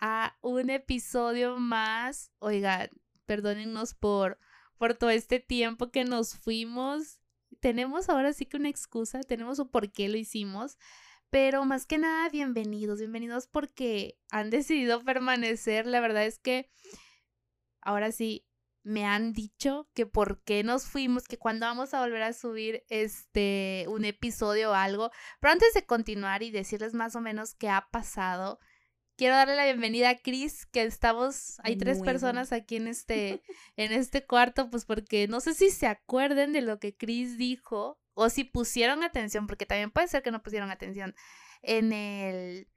[0.00, 2.30] a un episodio más.
[2.38, 2.90] Oigan,
[3.26, 4.38] perdónennos por,
[4.78, 7.20] por todo este tiempo que nos fuimos.
[7.60, 10.78] Tenemos ahora sí que una excusa, tenemos un por qué lo hicimos.
[11.30, 15.86] Pero más que nada, bienvenidos, bienvenidos porque han decidido permanecer.
[15.86, 16.70] La verdad es que
[17.80, 18.46] ahora sí
[18.82, 22.84] me han dicho que por qué nos fuimos, que cuando vamos a volver a subir
[22.88, 25.10] este un episodio o algo.
[25.40, 28.58] Pero antes de continuar y decirles más o menos qué ha pasado,
[29.16, 33.42] quiero darle la bienvenida a Chris, que estamos, hay tres personas aquí en este,
[33.76, 37.98] en este cuarto, pues porque no sé si se acuerden de lo que Chris dijo
[38.14, 41.14] o si pusieron atención, porque también puede ser que no pusieron atención
[41.62, 42.68] en el,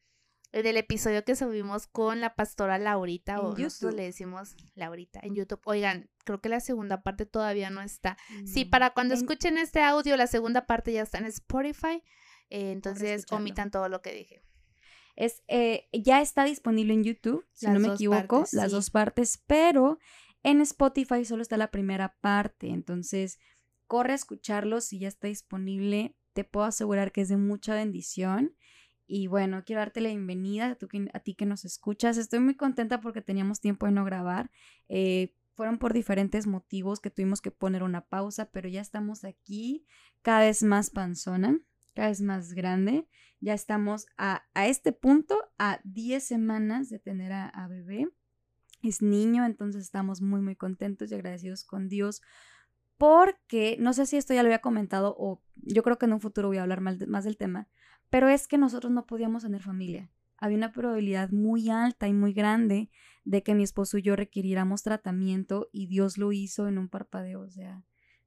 [0.52, 5.36] en el episodio que subimos con la pastora Laurita, o nosotros le decimos Laurita en
[5.36, 5.62] YouTube.
[5.66, 8.18] Oigan, creo que la segunda parte todavía no está.
[8.46, 12.02] Sí, para cuando escuchen este audio, la segunda parte ya está en Spotify.
[12.50, 14.44] Eh, entonces, omitan todo lo que dije.
[15.16, 19.98] Es, eh, ya está disponible en YouTube, si no me equivoco, las dos partes, pero
[20.44, 22.70] en Spotify solo está la primera parte.
[22.70, 23.40] Entonces,
[23.88, 26.16] corre a escucharlo si ya está disponible.
[26.34, 28.56] Te puedo asegurar que es de mucha bendición.
[29.08, 30.78] Y bueno, quiero darte la bienvenida a,
[31.14, 32.18] a ti que nos escuchas.
[32.18, 34.52] Estoy muy contenta porque teníamos tiempo de no grabar.
[34.90, 39.86] Eh, fueron por diferentes motivos que tuvimos que poner una pausa, pero ya estamos aquí,
[40.22, 41.60] cada vez más panzona,
[41.96, 43.08] cada vez más grande.
[43.40, 48.10] Ya estamos a, este punto, a 10 semanas de tener a, a bebé.
[48.84, 52.22] Es niño, entonces estamos muy, muy contentos y agradecidos con Dios
[52.98, 56.22] porque, no sé si esto ya lo había comentado o yo creo que en un
[56.22, 57.68] futuro voy a hablar más, del tema,
[58.10, 60.10] pero es que nosotros no podíamos tener familia.
[60.38, 62.90] Había una probabilidad muy alta y muy grande
[63.24, 67.42] de que mi esposo y yo requiriéramos tratamiento y Dios lo hizo en un parpadeo,
[67.42, 67.84] o sea,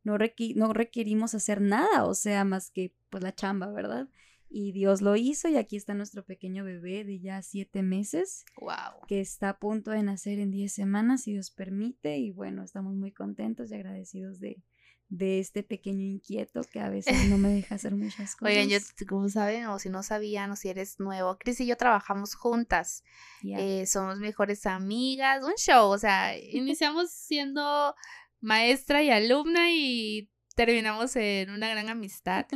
[0.08, 0.18] no,
[0.56, 4.08] no requerimos hacer nada, o sea, más que pues la chamba, ¿verdad?
[4.50, 8.44] Y Dios lo hizo y aquí está nuestro pequeño bebé de ya siete meses.
[8.60, 9.06] Wow.
[9.06, 12.16] Que está a punto de nacer en diez semanas, si Dios permite.
[12.16, 14.62] Y bueno, estamos muy contentos y agradecidos de,
[15.10, 18.42] de este pequeño inquieto que a veces no me deja hacer muchas cosas.
[18.56, 21.76] Oigan, yo, como saben, o si no sabían, o si eres nuevo, Cris y yo
[21.76, 23.04] trabajamos juntas.
[23.42, 27.94] Eh, somos mejores amigas, un show, o sea, iniciamos siendo
[28.40, 32.46] maestra y alumna y terminamos en una gran amistad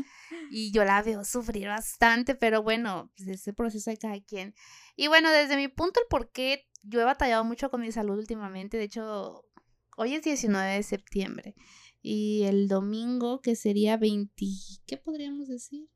[0.51, 4.55] y yo la veo sufrir bastante, pero bueno, pues ese proceso de cada quien.
[4.97, 8.19] Y bueno, desde mi punto el por qué yo he batallado mucho con mi salud
[8.19, 9.45] últimamente, de hecho,
[9.97, 11.55] hoy es 19 de septiembre
[12.03, 14.35] y el domingo que sería 20,
[14.85, 15.89] ¿qué podríamos decir?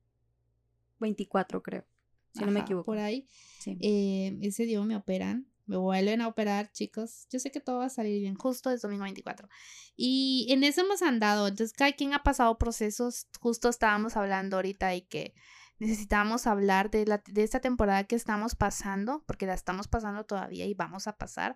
[1.01, 1.87] 24 creo,
[2.33, 2.87] si no me equivoco.
[2.87, 3.27] Por ahí,
[3.67, 7.27] eh, ese día me operan me vuelven a operar, chicos.
[7.31, 9.49] Yo sé que todo va a salir bien, justo es domingo 24.
[9.97, 11.49] Y en eso hemos andado.
[11.49, 13.27] Entonces, cada quien ha pasado procesos.
[13.41, 15.35] Justo estábamos hablando ahorita y que
[15.79, 20.67] necesitamos hablar de, la, de esta temporada que estamos pasando, porque la estamos pasando todavía
[20.67, 21.55] y vamos a pasar,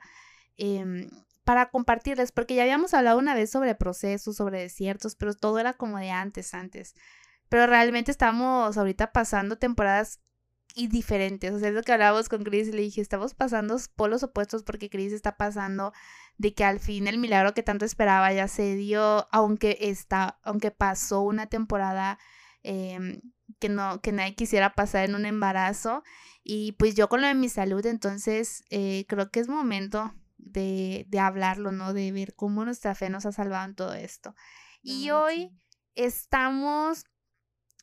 [0.57, 1.09] em,
[1.45, 5.73] para compartirles, porque ya habíamos hablado una vez sobre procesos, sobre desiertos, pero todo era
[5.73, 6.95] como de antes, antes.
[7.49, 10.21] Pero realmente estamos ahorita pasando temporadas
[10.75, 11.53] y diferentes.
[11.53, 14.63] O sea, es lo que hablábamos con Chris y le dije, estamos pasando polos opuestos
[14.63, 15.93] porque Chris está pasando
[16.39, 20.71] de que al fin el milagro que tanto esperaba ya se dio, aunque está, aunque
[20.71, 22.19] pasó una temporada
[22.63, 23.21] em,
[23.59, 26.03] que no, que nadie quisiera pasar en un embarazo.
[26.43, 31.07] Y pues yo con lo de mi salud, entonces eh, creo que es momento de,
[31.09, 31.93] de hablarlo, ¿no?
[31.93, 34.35] De ver cómo nuestra fe nos ha salvado en todo esto.
[34.83, 35.51] Y hoy
[35.95, 37.05] estamos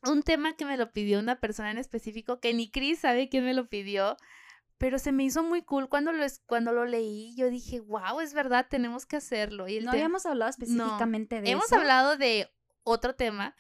[0.04, 3.46] un tema que me lo pidió una persona en específico, que ni Chris sabe quién
[3.46, 4.18] me lo pidió,
[4.78, 7.36] pero se me hizo muy cool cuando lo, cuando lo leí.
[7.36, 9.68] Yo dije, wow, es verdad, tenemos que hacerlo.
[9.68, 11.52] Y no habíamos hablado específicamente de eso.
[11.52, 12.50] Hemos hablado de
[12.84, 13.56] otro tema,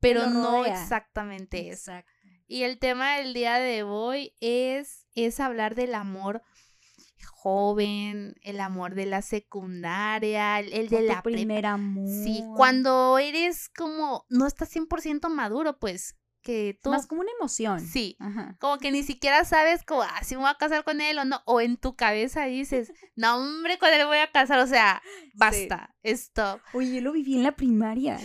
[0.00, 1.92] pero no exactamente eso.
[2.46, 6.42] Y el tema del día de hoy es, es hablar del amor
[7.24, 12.08] joven, el amor de la secundaria, el, de la primera amor.
[12.24, 17.80] Sí, cuando eres como no estás 100% maduro, pues que tú más como una emoción.
[17.80, 18.16] Sí.
[18.58, 21.24] Como que ni siquiera sabes como ah, si me voy a casar con él o
[21.24, 25.02] no o en tu cabeza dices, "No, hombre, con él voy a casar", o sea,
[25.34, 26.60] basta, esto.
[26.72, 28.18] Oye, yo lo viví en la primaria.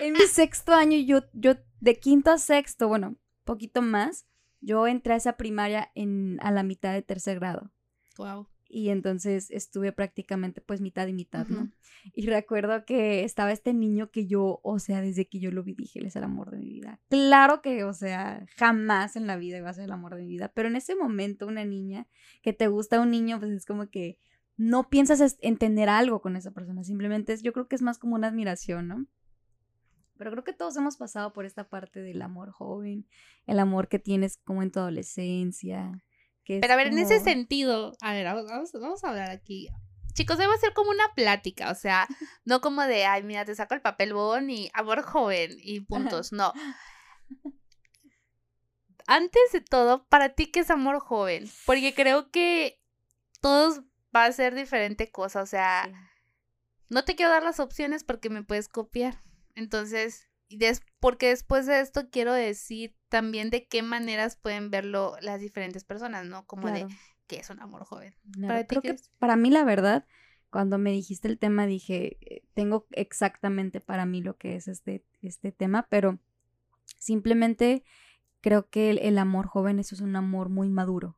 [0.00, 4.26] en mi sexto año yo yo de quinto a sexto, bueno, poquito más,
[4.60, 7.72] yo entré a esa primaria en a la mitad de tercer grado.
[8.16, 8.48] Wow.
[8.68, 11.70] Y entonces estuve prácticamente pues mitad y mitad, ¿no?
[12.14, 15.74] Y recuerdo que estaba este niño que yo, o sea, desde que yo lo vi
[15.74, 16.98] dije, él es el amor de mi vida.
[17.10, 20.28] Claro que, o sea, jamás en la vida iba a ser el amor de mi
[20.28, 22.06] vida, pero en ese momento una niña
[22.40, 24.18] que te gusta un niño, pues es como que
[24.56, 27.98] no piensas en tener algo con esa persona, simplemente es, yo creo que es más
[27.98, 29.06] como una admiración, ¿no?
[30.16, 33.06] Pero creo que todos hemos pasado por esta parte del amor joven,
[33.46, 36.02] el amor que tienes como en tu adolescencia,
[36.46, 39.68] Pero a ver, en ese sentido, a ver, vamos, vamos a hablar aquí.
[40.14, 42.06] Chicos, debe ser como una plática, o sea,
[42.44, 46.32] no como de, ay, mira, te saco el papel bon y amor joven y puntos,
[46.32, 46.52] no.
[49.06, 51.50] Antes de todo, para ti, ¿qué es amor joven?
[51.66, 52.80] Porque creo que
[53.40, 53.82] todos
[54.14, 55.90] va a ser diferente cosa, o sea,
[56.88, 59.18] no te quiero dar las opciones porque me puedes copiar.
[59.54, 60.28] Entonces,
[61.00, 66.26] porque después de esto quiero decir también de qué maneras pueden verlo las diferentes personas,
[66.26, 66.46] ¿no?
[66.46, 66.86] Como de
[67.26, 68.14] que es un amor joven.
[68.40, 70.06] ¿Para, Creo que para mí, la verdad,
[70.50, 75.02] cuando me dijiste el tema, dije, eh, tengo exactamente para mí lo que es este,
[75.22, 76.18] este tema, pero
[76.98, 77.84] simplemente
[78.42, 81.16] creo que el, amor joven eso es un amor muy maduro,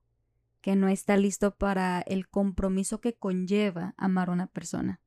[0.60, 5.00] que no está listo para el compromiso que conlleva amar a una persona.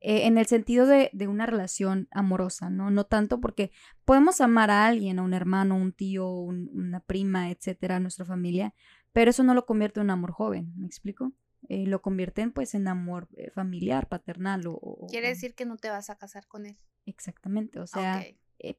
[0.00, 2.90] Eh, en el sentido de, una relación amorosa, ¿no?
[2.90, 3.72] No tanto porque
[4.04, 8.74] podemos amar a alguien, a un hermano, un tío, una prima, etcétera, a nuestra familia,
[9.12, 11.32] pero eso no lo convierte en un amor joven, ¿me explico?
[11.68, 15.90] Eh, lo convierten pues en amor eh, familiar, paternal o, Quiere decir que no te
[15.90, 16.78] vas a casar con él.
[17.04, 18.24] Exactamente, o sea,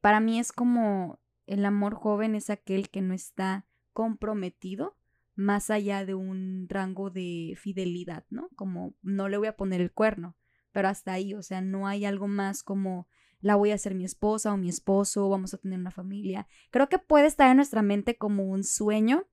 [0.00, 4.96] para mí es como el amor joven es aquel que no está comprometido
[5.34, 8.48] más allá de un rango de fidelidad, ¿no?
[8.56, 10.36] Como no le voy a poner el cuerno,
[10.72, 13.08] pero hasta ahí, o sea, no hay algo más como
[13.40, 16.46] la voy a hacer mi esposa o mi esposo, vamos a tener una familia.
[16.70, 19.26] Creo que puede estar en nuestra mente como un sueño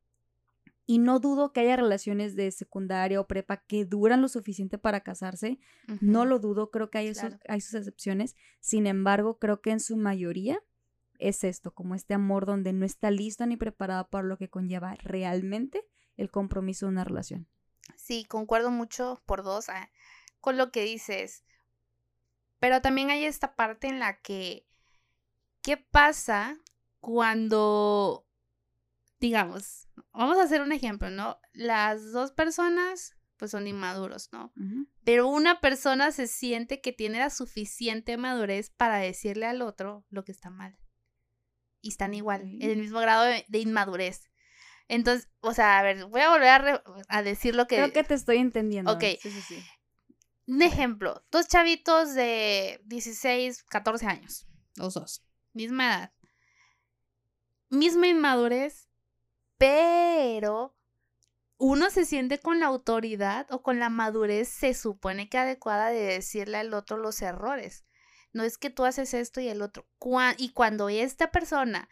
[0.85, 5.01] y no dudo que haya relaciones de secundaria o prepa que duran lo suficiente para
[5.01, 5.59] casarse,
[5.99, 7.11] no lo dudo, creo que hay,
[7.49, 10.63] hay sus excepciones, sin embargo, creo que en su mayoría
[11.19, 14.95] es esto, como este amor donde no está listo ni preparado para lo que conlleva
[14.95, 15.83] realmente
[16.15, 17.47] el compromiso de una relación.
[17.95, 19.69] Sí, concuerdo mucho por dos.
[19.69, 19.89] Ah,
[20.39, 21.43] con lo que dices.
[22.59, 24.65] Pero también hay esta parte en la que,
[25.61, 26.57] ¿qué pasa
[26.99, 28.27] cuando,
[29.19, 31.39] digamos, vamos a hacer un ejemplo, ¿no?
[31.53, 34.51] Las dos personas pues son inmaduros, ¿no?
[35.03, 40.23] Pero una persona se siente que tiene la suficiente madurez para decirle al otro lo
[40.23, 40.77] que está mal.
[41.81, 44.31] Y están igual, en el mismo grado de, inmadurez.
[44.87, 47.75] Entonces, o sea, a ver, voy a volver a, a, decir lo que...
[47.75, 48.91] Creo que te estoy entendiendo.
[48.91, 49.03] Ok.
[49.21, 49.63] Sí, sí, sí.
[50.47, 55.23] Un ejemplo, dos chavitos de 16, 14 años, los dos,
[55.53, 56.13] misma edad,
[57.69, 58.87] misma inmadurez,
[59.57, 60.73] pero
[61.57, 66.01] uno se siente con la autoridad o con la madurez, se supone que adecuada de
[66.01, 67.83] decirle al otro los errores.
[68.31, 69.87] No es que tú haces esto y el otro.
[70.37, 71.89] y cuando esta persona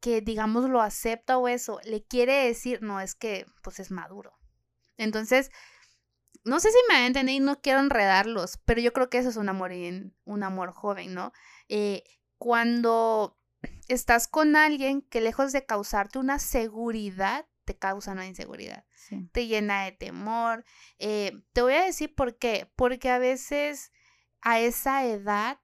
[0.00, 4.38] que digamos lo acepta o eso, le quiere decir, no, es que pues es maduro.
[4.96, 5.50] Entonces,
[6.44, 9.36] no sé si me entienden y no quiero enredarlos, pero yo creo que eso es
[9.36, 9.72] un amor,
[10.24, 11.32] un amor joven, ¿no?
[11.68, 12.02] Eh,
[12.38, 13.38] cuando
[13.88, 18.84] estás con alguien que lejos de causarte una seguridad, te causa una inseguridad,
[19.32, 20.64] te llena de temor.
[20.98, 23.92] Eh, te voy a decir por qué, porque a veces
[24.40, 25.58] a esa edad,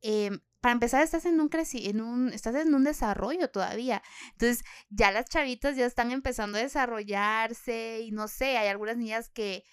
[0.00, 4.02] em, para empezar, estás en un, en un, estás en un desarrollo todavía.
[4.32, 9.28] Entonces, ya las chavitas ya están empezando a desarrollarse y no sé, hay algunas niñas
[9.28, 9.64] que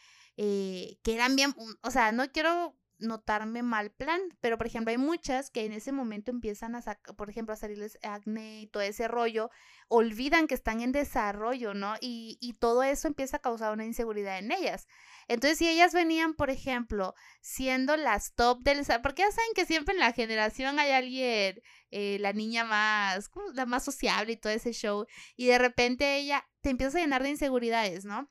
[0.43, 1.53] eh, que eran bien,
[1.83, 5.91] o sea, no quiero notarme mal plan, pero por ejemplo hay muchas que en ese
[5.91, 9.51] momento empiezan a sacar, por ejemplo, a salirles acné y todo ese rollo,
[9.87, 11.93] olvidan que están en desarrollo, ¿no?
[12.01, 14.87] Y, y todo eso empieza a causar una inseguridad en ellas.
[15.27, 18.83] Entonces, si ellas venían, por ejemplo, siendo las top del...
[19.03, 23.67] Porque ya saben que siempre en la generación hay alguien, eh, la niña más, la
[23.67, 25.05] más sociable y todo ese show,
[25.35, 28.27] y de repente ella te empieza a llenar de inseguridades, ¿no?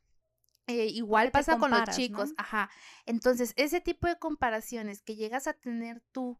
[0.70, 2.70] Eh, igual pasa con los chicos, ajá.
[3.06, 6.38] Entonces, ese tipo de comparaciones que llegas a tener tú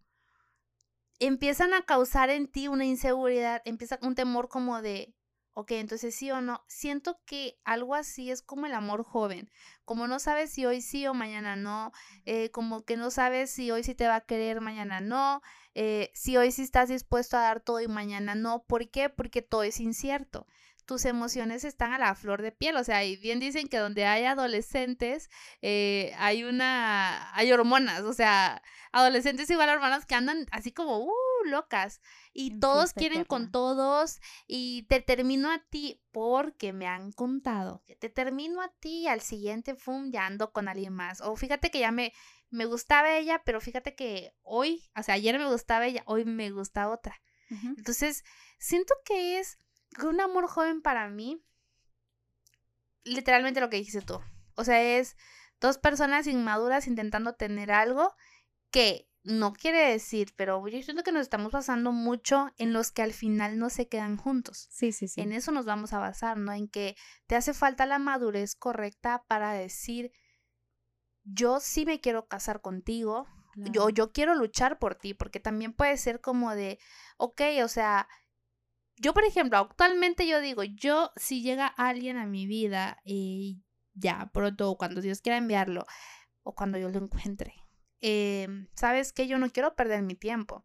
[1.19, 5.15] empiezan a causar en ti una inseguridad, empieza un temor como de,
[5.53, 6.65] ok, entonces sí o no.
[6.67, 9.51] Siento que algo así es como el amor joven,
[9.85, 11.93] como no sabes si hoy sí o mañana no,
[12.25, 15.43] eh, como que no sabes si hoy sí te va a querer, mañana no,
[15.75, 18.65] eh, si hoy sí estás dispuesto a dar todo y mañana no.
[18.65, 19.11] ¿Por qué?
[19.11, 20.47] Porque todo es incierto
[20.85, 22.77] tus emociones están a la flor de piel.
[22.77, 25.29] O sea, y bien dicen que donde hay adolescentes
[25.63, 28.03] eh, hay una, hay hormonas.
[28.03, 32.01] O sea, adolescentes igual a hermanas que andan así como, uh, locas.
[32.33, 34.21] Y todos quieren con todos.
[34.47, 37.83] Y te termino a ti porque me han contado.
[37.99, 41.21] Te termino a ti y al siguiente, fum, ya ando con alguien más.
[41.21, 42.13] O fíjate que ya me,
[42.51, 46.51] me gustaba ella, pero fíjate que hoy, o sea, ayer me gustaba ella, hoy me
[46.51, 47.21] gusta otra.
[47.77, 48.23] Entonces,
[48.59, 49.59] siento que es
[50.02, 51.42] un amor joven para mí,
[53.04, 54.20] literalmente lo que dijiste tú.
[54.54, 55.16] O sea, es
[55.61, 58.14] dos personas inmaduras intentando tener algo
[58.70, 63.02] que no quiere decir, pero yo siento que nos estamos basando mucho en los que
[63.02, 64.68] al final no se quedan juntos.
[64.70, 65.20] Sí, sí, sí.
[65.20, 66.52] En eso nos vamos a basar, ¿no?
[66.52, 70.12] En que te hace falta la madurez correcta para decir,
[71.25, 75.99] yo sí me quiero casar contigo, yo, yo quiero luchar por ti, porque también puede
[75.99, 76.78] ser como de,
[77.18, 78.09] ok, o sea,
[79.00, 83.62] yo por ejemplo, actualmente yo digo, yo si llega alguien a mi vida y
[83.95, 85.85] ya pronto, cuando Dios quiera enviarlo,
[86.42, 87.54] o cuando yo lo encuentre,
[88.00, 90.64] Em, ¿sabes que Yo no quiero perder mi tiempo.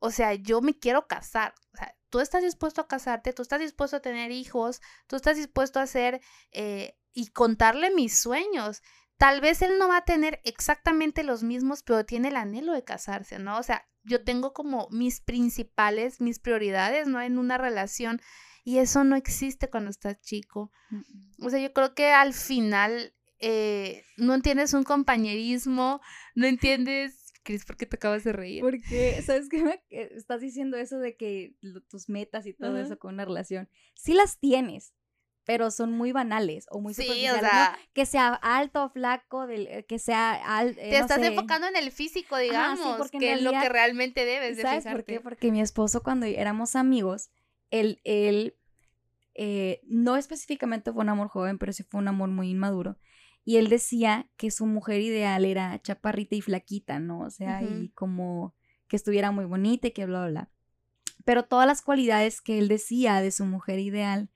[0.00, 1.54] O sea, yo me quiero casar.
[1.72, 5.36] O sea, tú estás dispuesto a casarte, tú estás dispuesto a tener hijos, tú estás
[5.36, 6.20] dispuesto a hacer
[6.52, 8.82] eh, y contarle mis sueños.
[9.16, 12.84] Tal vez él no va a tener exactamente los mismos, pero tiene el anhelo de
[12.84, 13.58] casarse, ¿no?
[13.58, 17.20] O sea, yo tengo como mis principales, mis prioridades, ¿no?
[17.20, 18.20] En una relación.
[18.64, 20.72] Y eso no existe cuando estás chico.
[21.40, 26.00] O sea, yo creo que al final eh, no entiendes un compañerismo,
[26.34, 27.20] no entiendes...
[27.42, 28.62] Cris, ¿por qué te acabas de reír?
[28.62, 29.62] Porque, ¿sabes qué?
[29.62, 29.82] Me
[30.16, 31.54] estás diciendo eso de que
[31.90, 33.68] tus metas y todo eso con una relación.
[33.94, 34.94] Sí las tienes,
[35.44, 39.84] pero son muy banales o muy sí, o sea, Que sea alto o flaco, del,
[39.86, 40.80] que sea alto.
[40.80, 44.86] Eh, te estás enfocando en el físico, digamos, que es lo que realmente debes ¿sabes
[44.86, 45.20] por qué?
[45.20, 47.30] Porque mi esposo, cuando éramos amigos,
[47.70, 48.56] él, él
[49.34, 52.96] eh, no específicamente fue un amor joven, pero sí fue un amor muy inmaduro.
[53.44, 57.20] Y él decía que su mujer ideal era chaparrita y flaquita, ¿no?
[57.20, 58.54] O sea, y como
[58.88, 60.50] que estuviera muy bonita y que bla, bla, bla.
[61.26, 64.30] Pero todas las cualidades que él decía de su mujer ideal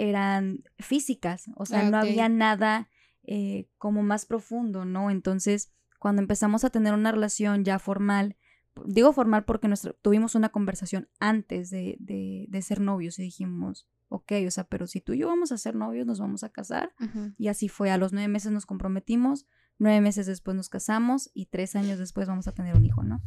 [0.00, 2.88] eran físicas, o sea, no había nada
[3.22, 5.10] eh, como más profundo, ¿no?
[5.10, 8.38] Entonces, cuando empezamos a tener una relación ya formal,
[8.86, 13.86] digo formal porque nuestro, tuvimos una conversación antes de, de, de ser novios y dijimos,
[14.08, 16.48] ok, o sea, pero si tú y yo vamos a ser novios, nos vamos a
[16.48, 16.94] casar.
[17.36, 19.46] Y así fue, a los nueve meses nos comprometimos,
[19.78, 23.22] nueve meses después nos casamos y tres años después vamos a tener un hijo, ¿no?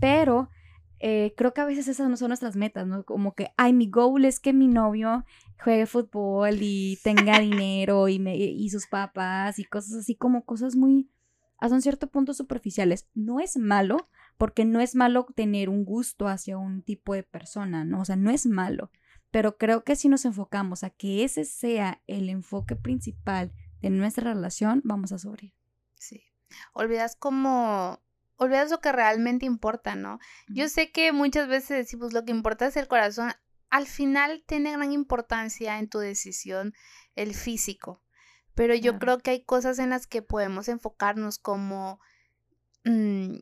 [0.00, 0.50] Pero
[1.04, 3.04] eh, creo que a veces esas no son nuestras metas, ¿no?
[3.04, 5.24] Como que, ay, mi goal es que mi novio
[5.60, 10.76] juegue fútbol y tenga dinero y, me, y sus papás y cosas así como cosas
[10.76, 11.10] muy,
[11.58, 13.08] hasta un cierto punto superficiales.
[13.14, 17.84] No es malo, porque no es malo tener un gusto hacia un tipo de persona,
[17.84, 18.02] ¿no?
[18.02, 18.92] O sea, no es malo.
[19.32, 24.32] Pero creo que si nos enfocamos a que ese sea el enfoque principal de nuestra
[24.32, 25.52] relación, vamos a sufrir.
[25.96, 26.22] Sí.
[26.74, 27.98] Olvidas como
[28.36, 30.18] olvidas lo que realmente importa, ¿no?
[30.48, 33.32] Yo sé que muchas veces decimos lo que importa es el corazón.
[33.70, 36.74] Al final tiene gran importancia en tu decisión
[37.14, 38.02] el físico.
[38.54, 42.00] Pero yo creo que hay cosas en las que podemos enfocarnos como
[42.84, 43.36] mm,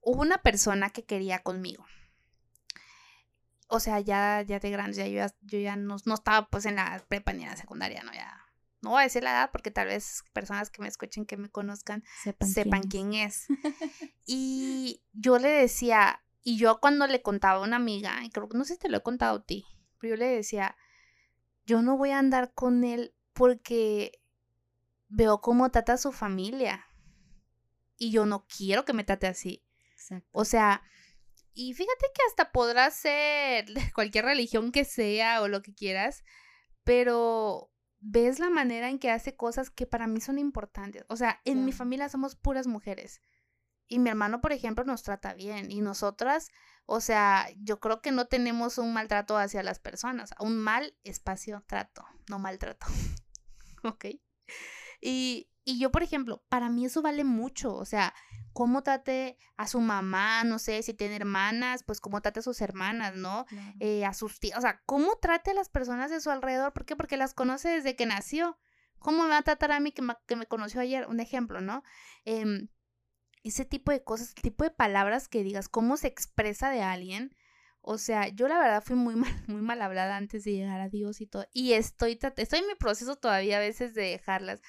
[0.00, 1.84] hubo una persona que quería conmigo
[3.70, 6.66] o sea, ya, ya de grande, ya yo ya, yo ya no, no, estaba pues
[6.66, 8.12] en la prepa ni en la secundaria, ¿no?
[8.12, 8.39] Ya,
[8.82, 11.50] no voy a decir la edad porque tal vez personas que me escuchen, que me
[11.50, 13.46] conozcan, sepan, quién, es.
[14.26, 18.58] y yo le decía, y yo cuando le contaba a una amiga, y creo que
[18.58, 19.66] no sé si te lo he contado a ti,
[19.98, 20.76] pero yo le decía,
[21.66, 24.20] yo no voy a andar con él porque
[25.08, 26.86] veo cómo trata a su familia.
[27.96, 29.62] Y yo no quiero que me trate así.
[30.32, 30.82] O sea,
[31.52, 36.24] y fíjate que hasta podrá ser de cualquier religión que sea o lo que quieras,
[36.84, 37.69] pero
[38.00, 41.04] ves la manera en que hace cosas que para mí son importantes.
[41.08, 43.20] O sea, en mi familia somos puras mujeres.
[43.86, 45.70] Y mi hermano, por ejemplo, nos trata bien.
[45.70, 46.48] Y nosotras,
[46.86, 50.30] o sea, yo creo que no tenemos un maltrato hacia las personas.
[50.38, 52.86] Un mal espacio trato, no maltrato.
[53.84, 54.06] ok.
[55.00, 57.74] Y, y yo, por ejemplo, para mí eso vale mucho.
[57.74, 58.14] O sea,
[58.52, 62.60] cómo trate a su mamá, no sé, si tiene hermanas, pues cómo trate a sus
[62.60, 63.46] hermanas, ¿no?
[63.78, 66.84] Eh, a sus tías, o sea, cómo trate a las personas de su alrededor, ¿por
[66.84, 66.96] qué?
[66.96, 68.58] Porque las conoce desde que nació.
[68.98, 71.06] ¿Cómo me va a tratar a mí que me, que me conoció ayer?
[71.06, 71.82] Un ejemplo, ¿no?
[72.24, 72.68] Em,
[73.44, 77.34] ese tipo de cosas, el tipo de palabras que digas, cómo se expresa de alguien.
[77.82, 80.88] O sea, yo la verdad fui muy mal, muy mal hablada antes de llegar a
[80.88, 81.46] Dios y todo.
[81.52, 84.60] Y estoy, estoy en mi proceso todavía a veces de dejarlas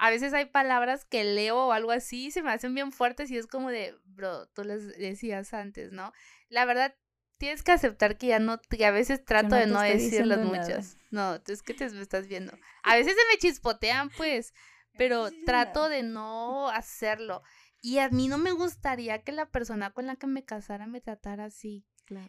[0.00, 3.30] a veces hay palabras que leo o algo así y se me hacen bien fuertes
[3.30, 6.14] y es como de, bro, tú las decías antes, ¿no?
[6.48, 6.96] La verdad,
[7.36, 10.96] tienes que aceptar que ya no, que a veces trato de no decirlas muchas.
[11.10, 12.56] No, es que te estás viendo.
[12.82, 14.54] A veces se me chispotean, pues,
[14.96, 17.42] pero trato de no hacerlo.
[17.82, 21.02] Y a mí no me gustaría que la persona con la que me casara me
[21.02, 21.84] tratara así.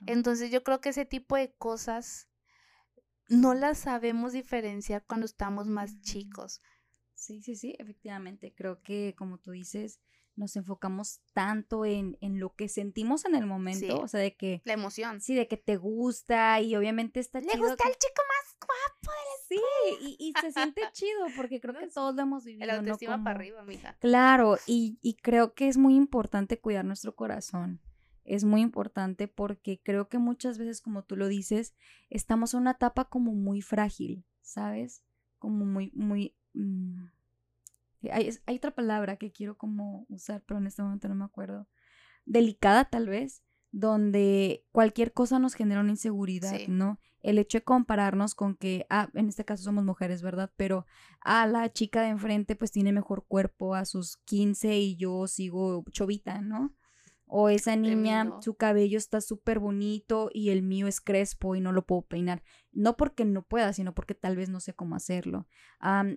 [0.07, 2.27] Entonces yo creo que ese tipo de cosas
[3.29, 6.61] no las sabemos diferenciar cuando estamos más chicos.
[7.21, 8.53] Sí, sí, sí, efectivamente.
[8.55, 9.99] Creo que, como tú dices,
[10.35, 14.61] nos enfocamos tanto en, en lo que sentimos en el momento, o sea, de que...
[14.65, 15.21] La emoción.
[15.21, 19.59] Sí, de que te gusta y obviamente está Le gusta el chico más guapo Sí,
[20.01, 22.63] y, y, se siente chido porque creo que todos lo hemos vivido.
[22.63, 23.97] El autoestima para arriba, mija.
[23.99, 27.81] Claro, y, y creo que es muy importante cuidar nuestro corazón
[28.23, 31.75] es muy importante porque creo que muchas veces, como tú lo dices,
[32.09, 35.03] estamos en una etapa como muy frágil, ¿sabes?
[35.39, 36.35] Como muy, muy...
[36.53, 37.05] Mm,
[38.11, 41.67] hay, hay, otra palabra que quiero como usar, pero en este momento no me acuerdo.
[42.25, 46.99] Delicada tal vez, donde cualquier cosa nos genera una inseguridad, ¿no?
[47.21, 50.51] El hecho de compararnos con que, ah, en este caso somos mujeres, ¿verdad?
[50.57, 50.85] Pero,
[51.21, 55.85] ah, la chica de enfrente pues tiene mejor cuerpo a sus 15 y yo sigo
[55.91, 56.73] chovita, ¿no?
[57.33, 61.71] O esa niña, su cabello está súper bonito y el mío es crespo y no
[61.71, 62.43] lo puedo peinar.
[62.73, 65.47] No porque no pueda, sino porque tal vez no sé cómo hacerlo.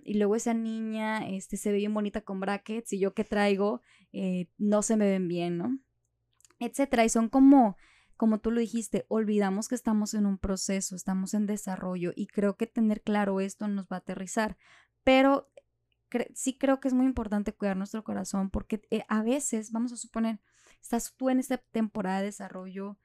[0.03, 3.81] y luego esa niña este, se ve bien bonita con brackets y yo que traigo
[4.11, 5.79] eh, no se me ven bien, ¿no?
[6.59, 7.05] Etcétera.
[7.05, 7.77] Y son como,
[8.17, 12.57] como tú lo dijiste, olvidamos que estamos en un proceso, estamos en desarrollo y creo
[12.57, 14.57] que tener claro esto nos va a aterrizar.
[15.05, 15.49] Pero
[16.33, 19.97] sí creo que es muy importante cuidar nuestro corazón porque eh, a veces, vamos a
[19.97, 20.41] suponer,
[20.81, 22.97] estás tú en esta temporada de desarrollo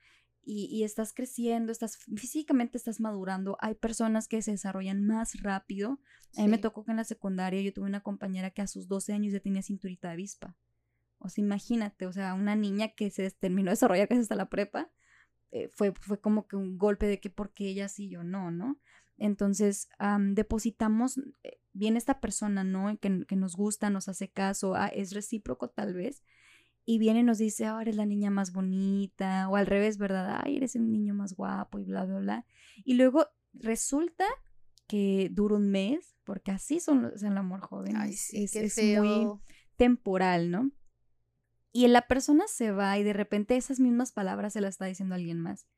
[0.42, 3.56] y, estás creciendo, estás físicamente estás madurando.
[3.60, 6.00] Hay personas que se desarrollan más rápido.
[6.36, 8.88] A mí me tocó que en la secundaria yo tuve una compañera que a sus
[8.88, 10.56] 12 años ya tenía cinturita de avispa.
[11.18, 14.48] O sea, imagínate, o sea, una niña que se terminó de desarrollar casi hasta la
[14.48, 14.90] prepa,
[15.52, 18.80] eh, fue, fue como que un golpe de que porque ella sí, yo no, ¿no?
[19.18, 19.88] Entonces,
[20.32, 22.98] depositamos eh, bien esta persona, ¿no?
[22.98, 26.22] Que, que, nos gusta, nos hace caso, ah, es recíproco tal vez,
[26.90, 30.40] y viene y nos dice, ahora eres la niña más bonita, o al revés, ¿verdad?
[30.42, 32.47] Ay, eres el niño más guapo y bla, bla, bla.
[32.82, 34.25] Y luego resulta
[34.88, 37.97] que dura un mes, porque así son los, el amor joven.
[37.99, 39.28] es, es muy
[39.76, 40.73] temporal, ¿no?
[41.70, 45.14] Y la persona se va y de repente esas mismas palabras se las está diciendo
[45.14, 45.68] alguien más.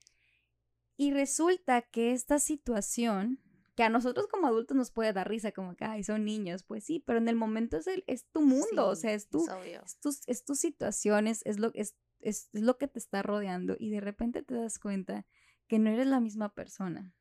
[0.96, 3.38] Y resulta que esta situación
[3.82, 6.84] que a nosotros como adultos nos puede dar risa, como que, ay, son niños, pues
[6.84, 9.44] sí, pero en el momento es, el, es tu mundo, o sea, es tu,
[9.84, 13.90] es, tu, es tu situación, es, lo, es, es, lo que te está rodeando y
[13.90, 15.26] de repente te das cuenta
[15.66, 17.12] que no eres la misma persona.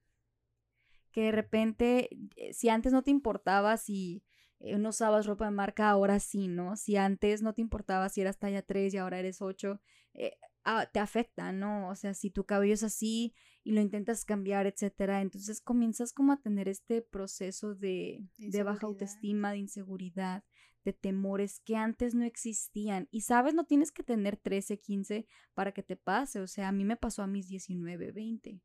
[1.12, 4.24] Que de repente, eh, si antes no te importaba si
[4.60, 6.76] eh, no usabas ropa de marca, ahora sí, ¿no?
[6.76, 9.82] Si antes no te importaba si eras talla 3 y ahora eres 8,
[10.14, 11.90] eh, ah, te afecta, ¿no?
[11.90, 16.34] O sea, si tu cabello es así y lo intentas cambiar, etcétera, entonces comienzas como
[16.34, 20.44] a tener este proceso de, de baja autoestima, de inseguridad,
[20.84, 23.08] de temores que antes no existían.
[23.12, 26.40] Y sabes, no tienes que tener 13, 15 para que te pase.
[26.40, 28.62] O sea, a mí me pasó a mis 19, 20.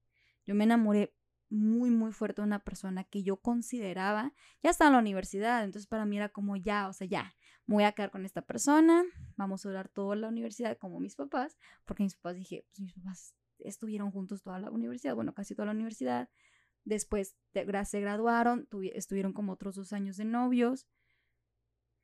[0.46, 1.14] Yo me enamoré
[1.48, 4.32] muy, muy fuerte una persona que yo consideraba,
[4.62, 7.34] ya estaba en la universidad, entonces para mí era como ya, o sea, ya,
[7.66, 9.04] voy a quedar con esta persona,
[9.36, 12.94] vamos a durar toda la universidad como mis papás, porque mis papás dije, pues mis
[12.94, 16.28] papás estuvieron juntos toda la universidad, bueno, casi toda la universidad,
[16.84, 20.86] después se graduaron, estuvieron como otros dos años de novios,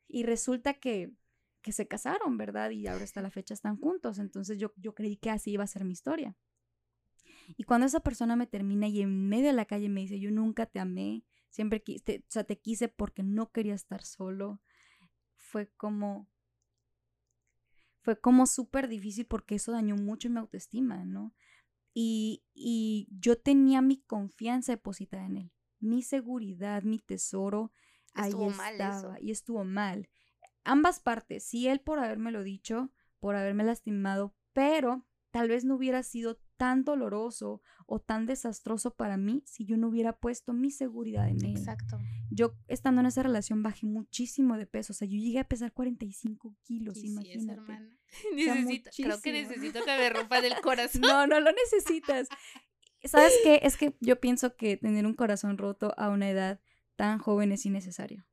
[0.09, 1.11] y resulta que,
[1.63, 2.71] que se casaron, ¿verdad?
[2.71, 5.69] Y ahora hasta la fecha están juntos, entonces yo, yo creí que así iba a
[5.69, 6.37] ser mi historia.
[7.57, 10.31] Y cuando esa persona me termina y en medio de la calle me dice, yo
[10.31, 14.61] nunca te amé, siempre quise, o sea, te quise porque no quería estar solo,
[15.35, 16.29] fue como,
[18.01, 21.35] fue como súper difícil porque eso dañó mucho mi autoestima, ¿no?
[21.95, 27.73] Y, y yo tenía mi confianza depositada en él, mi seguridad, mi tesoro,
[28.15, 30.09] estuvo ahí estaba y estuvo mal.
[30.65, 35.75] Ambas partes, sí, él por haberme lo dicho, por haberme lastimado, pero tal vez no
[35.75, 40.71] hubiera sido tan doloroso o tan desastroso para mí si yo no hubiera puesto mi
[40.71, 41.57] seguridad en él.
[41.57, 41.99] Exacto.
[42.31, 45.73] Yo estando en esa relación bajé muchísimo de peso, o sea, yo llegué a pesar
[45.73, 47.99] 45 kilos, imagínate.
[48.33, 51.01] necesito, creo que necesito que me rompa del corazón.
[51.01, 52.29] no, no lo necesitas.
[53.03, 53.59] ¿Sabes qué?
[53.65, 56.61] Es que yo pienso que tener un corazón roto a una edad
[56.95, 58.25] tan joven es innecesario.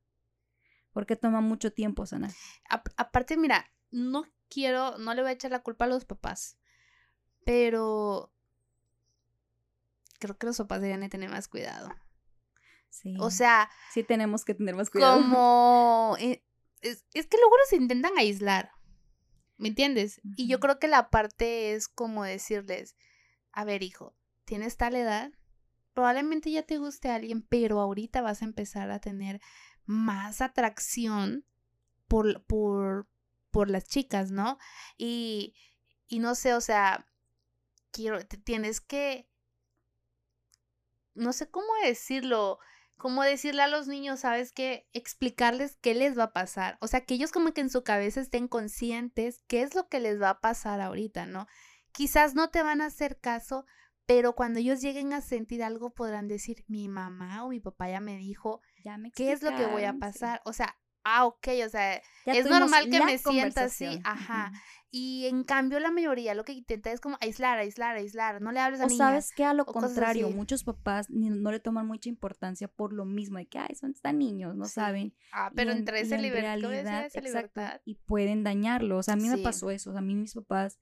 [0.92, 2.30] Porque toma mucho tiempo sanar.
[2.96, 6.59] aparte, mira, no quiero, no le voy a echar la culpa a los papás.
[7.44, 8.32] Pero
[10.20, 11.90] creo que los papás deberían de tener más cuidado.
[12.90, 13.16] Sí.
[13.18, 13.70] O sea.
[13.92, 15.16] Sí, tenemos que tener más cuidado.
[15.20, 16.16] Como.
[16.20, 16.44] Eh,
[16.82, 18.70] es, que luego los intentan aislar.
[19.56, 20.20] ¿Me entiendes?
[20.36, 22.96] Y yo creo que la parte es como decirles:
[23.52, 25.32] A ver, hijo, tienes tal edad.
[25.92, 29.40] Probablemente ya te guste alguien, pero ahorita vas a empezar a tener
[29.84, 31.44] más atracción
[32.06, 33.08] por, por,
[33.50, 34.56] por las chicas, ¿no?
[34.96, 35.54] Y,
[36.06, 37.09] y no sé, o sea,
[37.92, 39.28] quiero, tienes que,
[41.14, 42.58] no sé cómo decirlo,
[42.96, 44.88] como decirle a los niños, ¿sabes qué?
[44.92, 46.76] Explicarles qué les va a pasar.
[46.80, 50.00] O sea, que ellos como que en su cabeza estén conscientes qué es lo que
[50.00, 51.46] les va a pasar ahorita, ¿no?
[51.92, 53.64] Quizás no te van a hacer caso,
[54.06, 58.00] pero cuando ellos lleguen a sentir algo podrán decir, mi mamá o mi papá ya
[58.00, 60.42] me dijo, ya me qué es lo que voy a pasar.
[60.44, 64.52] O sea, ah, ok, o sea, es normal que me sienta así, ajá.
[64.92, 68.58] Y en cambio la mayoría lo que intenta es como aislar, aislar, aislar, no le
[68.58, 72.66] hables a O sabes que a lo contrario, muchos papás no le toman mucha importancia
[72.66, 75.14] por lo mismo, de que, ay, son tan niños, no saben.
[75.32, 79.90] Ah, pero entre esa libertad, y pueden dañarlo, o sea, a mí me pasó eso,
[79.90, 80.80] o sea, a mí mis papás,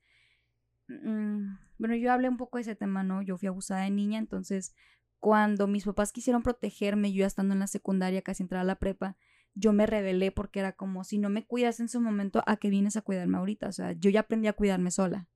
[0.89, 3.21] mm, bueno, yo hablé un poco de ese tema, ¿no?
[3.21, 4.75] Yo fui abusada de niña, entonces
[5.19, 8.77] cuando mis papás quisieron protegerme, yo ya estando en la secundaria, casi entrar a la
[8.77, 9.17] prepa,
[9.59, 12.71] yo me rebelé porque era como, si no me cuidas en su momento, ¿a qué
[12.71, 13.69] vienes a cuidarme ahorita?
[13.69, 15.29] O sea, yo ya aprendí a cuidarme sola.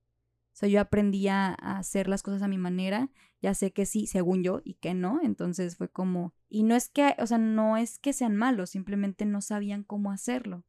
[0.53, 3.09] O sea, yo aprendí a, hacer las cosas a mi manera,
[3.41, 6.89] ya sé que sí, según yo, y que no, entonces fue como, y no es
[6.89, 10.63] que, o sea, no es que sean malos, simplemente no sabían cómo hacerlo.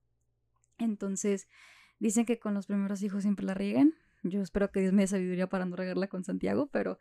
[0.78, 1.48] Entonces,
[2.00, 3.94] dicen que con los primeros hijos siempre la rieguen.
[4.22, 6.98] Yo espero que Dios me dé sabiduría para no regarla con Santiago, pero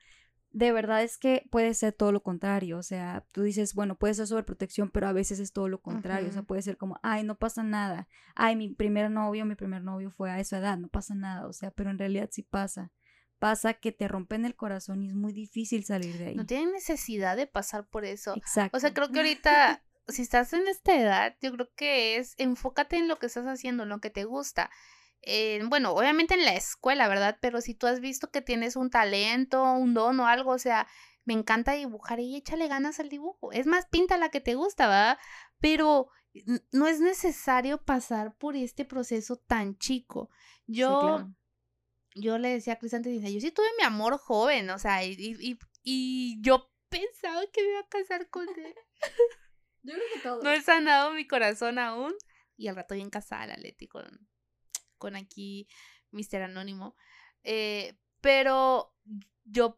[0.54, 2.78] de verdad es que puede ser todo lo contrario.
[2.78, 6.30] O sea, tú dices, bueno, puede ser sobreprotección, pero a veces es todo lo contrario.
[6.30, 8.08] O sea, puede ser como, ay, no pasa nada.
[8.36, 11.48] Ay, mi primer novio, mi primer novio fue a esa edad, no pasa nada.
[11.48, 12.92] O sea, pero en realidad sí pasa.
[13.40, 16.36] Pasa que te rompen el corazón y es muy difícil salir de ahí.
[16.36, 18.36] No tienen necesidad de pasar por eso.
[18.38, 18.78] Exacto.
[18.78, 22.98] O sea, creo que ahorita, si estás en esta edad, yo creo que es enfócate
[22.98, 24.70] en lo que estás haciendo, en lo que te gusta
[25.70, 27.38] bueno, obviamente en la escuela, ¿verdad?
[27.42, 30.88] Pero si tú has visto que tienes un talento, un don o algo, o sea,
[31.26, 33.52] me encanta dibujar y échale ganas al dibujo.
[33.52, 35.18] Es más, pinta la que te gusta, ¿verdad?
[35.60, 36.10] Pero
[36.72, 40.30] no es necesario pasar por este proceso tan chico.
[40.68, 41.30] Yo,
[42.16, 45.16] yo le decía a Crisante, dice, yo sí tuve mi amor joven, o sea, y,
[45.18, 48.76] y, y yo pensaba que me iba a casar con él.
[49.84, 50.44] yo creo que todo.
[50.44, 52.14] No he sanado mi corazón aún.
[52.56, 54.06] Y al rato bien casada, la Leti, con
[55.04, 55.68] con aquí
[56.12, 56.96] Mister Anónimo.
[57.44, 58.96] Eh, pero
[59.44, 59.78] yo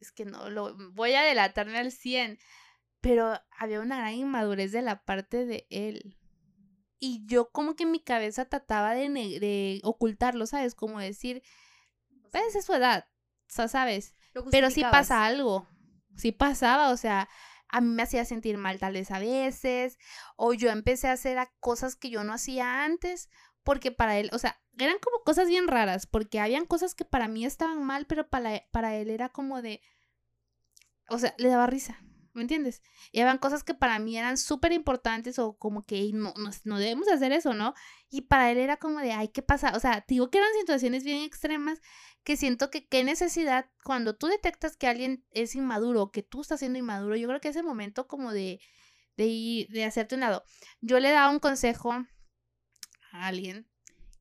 [0.00, 2.38] es que no lo voy a delatarme al 100,
[3.02, 6.16] pero había una gran inmadurez de la parte de él.
[6.98, 10.74] Y yo como que en mi cabeza trataba de, de ocultarlo, ¿sabes?
[10.74, 11.42] Como decir,
[12.32, 13.06] pues es su edad,
[13.48, 14.14] o sea, ¿sabes?
[14.50, 15.68] Pero si pasa algo,
[16.16, 17.28] si pasaba, o sea,
[17.68, 19.98] a mí me hacía sentir mal tal vez a veces,
[20.36, 23.28] o yo empecé a hacer cosas que yo no hacía antes,
[23.68, 27.28] porque para él, o sea, eran como cosas bien raras, porque habían cosas que para
[27.28, 29.82] mí estaban mal, pero para, para él era como de,
[31.10, 32.02] o sea, le daba risa,
[32.32, 32.80] ¿me entiendes?
[33.12, 36.32] Y habían cosas que para mí eran súper importantes o como que no,
[36.64, 37.74] no, debemos hacer eso, ¿no?
[38.08, 39.74] Y para él era como de, ay, ¿qué pasa?
[39.76, 41.82] O sea, digo que eran situaciones bien extremas
[42.24, 46.60] que siento que qué necesidad, cuando tú detectas que alguien es inmaduro que tú estás
[46.60, 48.62] siendo inmaduro, yo creo que ese momento como de,
[49.18, 50.42] de, de hacerte un lado.
[50.80, 52.06] Yo le daba un consejo
[53.12, 53.66] a alguien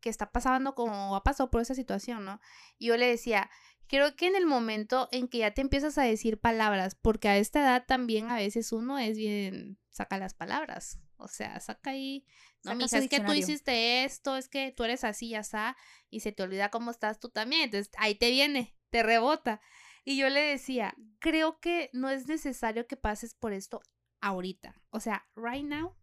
[0.02, 2.40] que está pasando como ha pasado por esa situación, ¿no?
[2.78, 3.50] Y yo le decía,
[3.88, 7.38] creo que en el momento en que ya te empiezas a decir palabras, porque a
[7.38, 12.26] esta edad también a veces uno es bien, saca las palabras, o sea, saca ahí,
[12.64, 15.78] no, mija, es que tú hiciste esto, es que tú eres así, ya está,
[16.10, 19.62] y se te olvida cómo estás tú también, entonces ahí te viene, te rebota.
[20.04, 23.82] Y yo le decía, creo que no es necesario que pases por esto
[24.22, 25.96] ahorita, o sea, right now,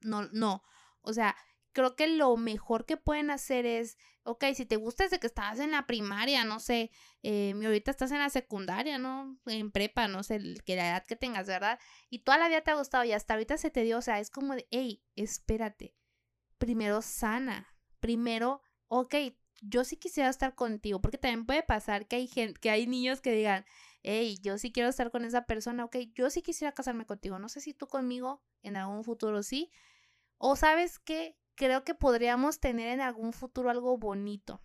[0.00, 0.62] no, no,
[1.02, 1.36] o sea,
[1.72, 5.58] creo que lo mejor que pueden hacer es, ok, si te gusta desde que estabas
[5.60, 6.90] en la primaria, no sé,
[7.22, 9.38] eh, ahorita estás en la secundaria, ¿no?
[9.46, 11.78] En prepa, no sé, que la edad que tengas, ¿verdad?
[12.10, 14.20] Y toda la vida te ha gustado y hasta ahorita se te dio, o sea,
[14.20, 15.94] es como de, hey, espérate,
[16.58, 19.14] primero sana, primero, ok,
[19.60, 23.20] yo sí quisiera estar contigo, porque también puede pasar que hay gente, que hay niños
[23.20, 23.64] que digan,
[24.02, 27.48] hey, yo sí quiero estar con esa persona, ok, yo sí quisiera casarme contigo, no
[27.48, 29.70] sé si tú conmigo en algún futuro sí,
[30.38, 34.62] o sabes que creo que podríamos tener en algún futuro algo bonito.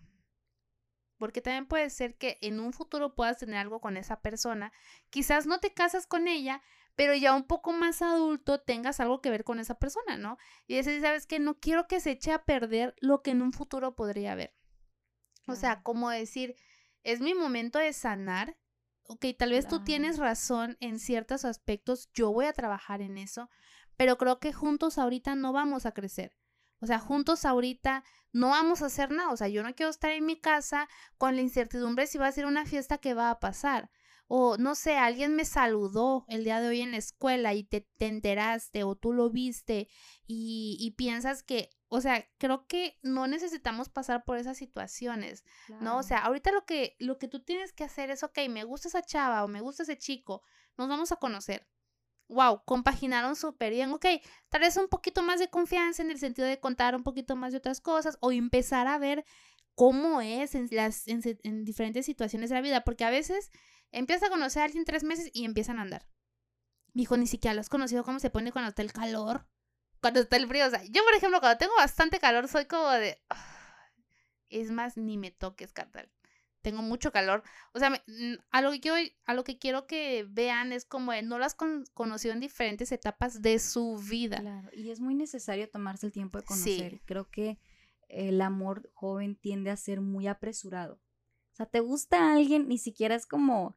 [1.18, 4.72] Porque también puede ser que en un futuro puedas tener algo con esa persona.
[5.10, 6.62] Quizás no te casas con ella,
[6.94, 10.38] pero ya un poco más adulto tengas algo que ver con esa persona, ¿no?
[10.66, 13.52] Y decir, ¿sabes que No quiero que se eche a perder lo que en un
[13.52, 14.54] futuro podría haber.
[15.46, 16.54] O sea, como decir,
[17.02, 18.56] es mi momento de sanar.
[19.06, 23.50] Ok, tal vez tú tienes razón en ciertos aspectos, yo voy a trabajar en eso,
[23.96, 26.34] pero creo que juntos ahorita no vamos a crecer.
[26.84, 29.30] O sea, juntos ahorita no vamos a hacer nada.
[29.30, 32.32] O sea, yo no quiero estar en mi casa con la incertidumbre si va a
[32.32, 33.90] ser una fiesta que va a pasar.
[34.26, 37.88] O no sé, alguien me saludó el día de hoy en la escuela y te,
[38.00, 39.88] enteraste o tú lo viste
[40.26, 45.42] y, y, piensas que, o sea, creo que no necesitamos pasar por esas situaciones,
[45.80, 45.96] ¿no?
[45.98, 48.88] O sea, ahorita lo que, lo que tú tienes que hacer es, ok, me gusta
[48.88, 50.42] esa chava o me gusta ese chico,
[50.76, 51.66] nos vamos a conocer.
[52.28, 53.92] Wow, compaginaron súper bien.
[53.92, 54.06] Ok,
[54.48, 57.52] tal vez un poquito más de confianza en el sentido de contar un poquito más
[57.52, 59.24] de otras cosas o empezar a ver
[59.74, 63.50] cómo es en, las, en, diferentes situaciones de la vida, porque a veces
[63.90, 66.06] empiezas a conocer a alguien tres meses y empiezan a andar.
[66.92, 69.46] Mi hijo, ni siquiera lo has conocido cómo se pone cuando está el calor,
[70.00, 70.66] cuando está el frío.
[70.66, 73.20] O sea, yo, por ejemplo, cuando tengo bastante calor, soy como de.
[74.48, 76.10] es más, ni me toques, Catal
[76.64, 77.44] tengo mucho calor.
[77.74, 78.02] O sea,
[78.50, 78.96] a lo que quiero,
[79.26, 83.42] a lo que quiero que vean es como no las con, conocido en diferentes etapas
[83.42, 84.40] de su vida.
[84.40, 87.02] Claro, y es muy necesario tomarse el tiempo de conocer.
[87.04, 87.58] Creo que
[88.08, 90.94] el amor joven tiende a ser muy apresurado.
[91.52, 93.76] O sea, te gusta alguien, ni siquiera es como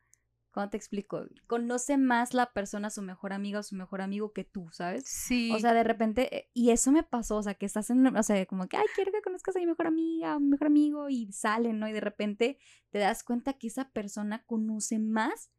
[0.57, 1.23] ¿Cómo te explico?
[1.45, 5.03] Conoce más la persona, su mejor amiga o su mejor amigo que tú, ¿sabes?
[5.05, 5.51] Sí.
[5.53, 8.23] O sea, de repente, eh, y eso me pasó, o sea, que estás en, o
[8.23, 11.31] sea, como que, ay, quiero que conozcas a mi mejor amiga, mi mejor amigo, y
[11.31, 11.87] salen, ¿no?
[11.87, 12.57] Y de repente
[12.89, 15.51] te das cuenta que esa persona conoce más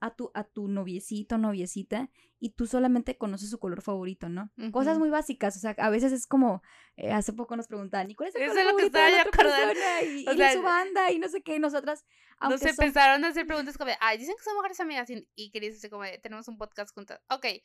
[0.00, 4.50] a tu, a tu noviecito, noviecita, y tú solamente conoces su color favorito, ¿no?
[4.72, 6.62] Cosas muy básicas, o sea, a veces es como,
[6.96, 10.26] eh, hace poco nos preguntaban, ¿y cuál es el color favorito de la otra Y,
[10.26, 12.06] y su banda, y no sé qué, y nosotras...
[12.40, 15.74] Nos empezaron a hacer preguntas como, ay, dicen que son mujeres amigas, y, y querías
[15.74, 17.20] decir como, tenemos un podcast juntas.
[17.28, 17.62] Ok, eh,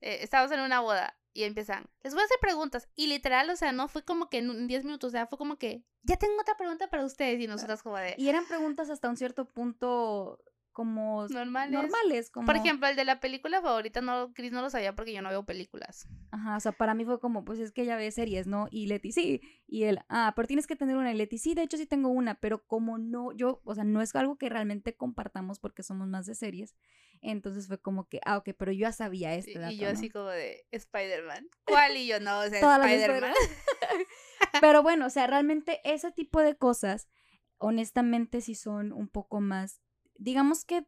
[0.00, 3.72] estamos en una boda, y empiezan, les voy a hacer preguntas, y literal, o sea,
[3.72, 6.58] no fue como que en 10 minutos, o sea, fue como que, ya tengo otra
[6.58, 8.14] pregunta para ustedes, y nosotras como de...
[8.18, 10.38] Y eran preguntas hasta un cierto punto
[10.80, 11.72] como normales.
[11.72, 12.46] normales como...
[12.46, 15.28] Por ejemplo, el de la película favorita, no, Chris no lo sabía porque yo no
[15.28, 16.08] veo películas.
[16.30, 18.66] Ajá, o sea, para mí fue como, pues es que ella ve series, ¿no?
[18.70, 19.42] Y Leti, sí.
[19.66, 21.12] Y él, ah, pero tienes que tener una.
[21.12, 24.00] Y Leti, sí, de hecho sí tengo una, pero como no, yo, o sea, no
[24.00, 26.74] es algo que realmente compartamos porque somos más de series.
[27.20, 30.30] Entonces fue como que, ah, ok, pero yo ya sabía este Y yo así como
[30.30, 31.46] de Spider-Man.
[31.66, 31.98] ¿Cuál?
[31.98, 33.34] Y yo no, o sea, Spider-Man.
[34.62, 37.10] pero bueno, o sea, realmente ese tipo de cosas,
[37.58, 39.82] honestamente, sí son un poco más
[40.20, 40.86] digamos que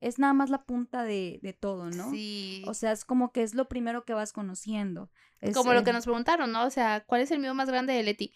[0.00, 2.10] es nada más la punta de, de, todo, ¿no?
[2.10, 2.62] Sí.
[2.66, 5.10] O sea, es como que es lo primero que vas conociendo.
[5.54, 6.64] como lo que nos preguntaron, ¿no?
[6.64, 8.34] O sea, ¿cuál es el miedo más grande de Leti?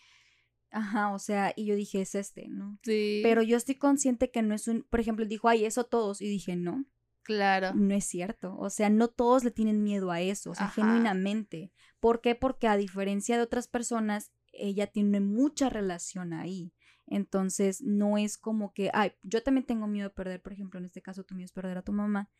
[0.71, 2.79] Ajá, o sea, y yo dije, es este, ¿no?
[2.85, 3.21] Sí.
[3.23, 6.29] Pero yo estoy consciente que no es un, por ejemplo, dijo, ay, eso todos, y
[6.29, 6.85] dije, no.
[7.23, 7.75] Claro.
[7.75, 8.57] No es cierto.
[8.57, 11.73] O sea, no todos le tienen miedo a eso, o sea, genuinamente.
[11.99, 12.35] ¿Por qué?
[12.35, 16.73] Porque a diferencia de otras personas, ella tiene mucha relación ahí.
[17.11, 20.87] Entonces, no es como que, ay, yo también tengo miedo de perder, por ejemplo, en
[20.87, 22.31] este caso tu miedo es perder a tu mamá.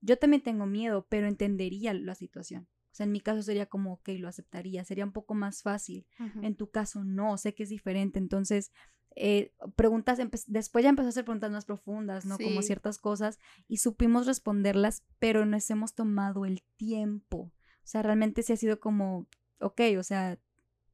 [0.00, 2.68] Yo también tengo miedo, pero entendería la situación.
[2.92, 6.06] O sea, en mi caso sería como, ok, lo aceptaría, sería un poco más fácil.
[6.42, 8.18] En tu caso no, sé que es diferente.
[8.18, 8.72] Entonces,
[9.16, 12.38] eh, preguntas, después ya empezó a hacer preguntas más profundas, ¿no?
[12.38, 17.38] Como ciertas cosas y supimos responderlas, pero nos hemos tomado el tiempo.
[17.38, 19.26] O sea, realmente sí ha sido como,
[19.58, 20.38] ok, o sea,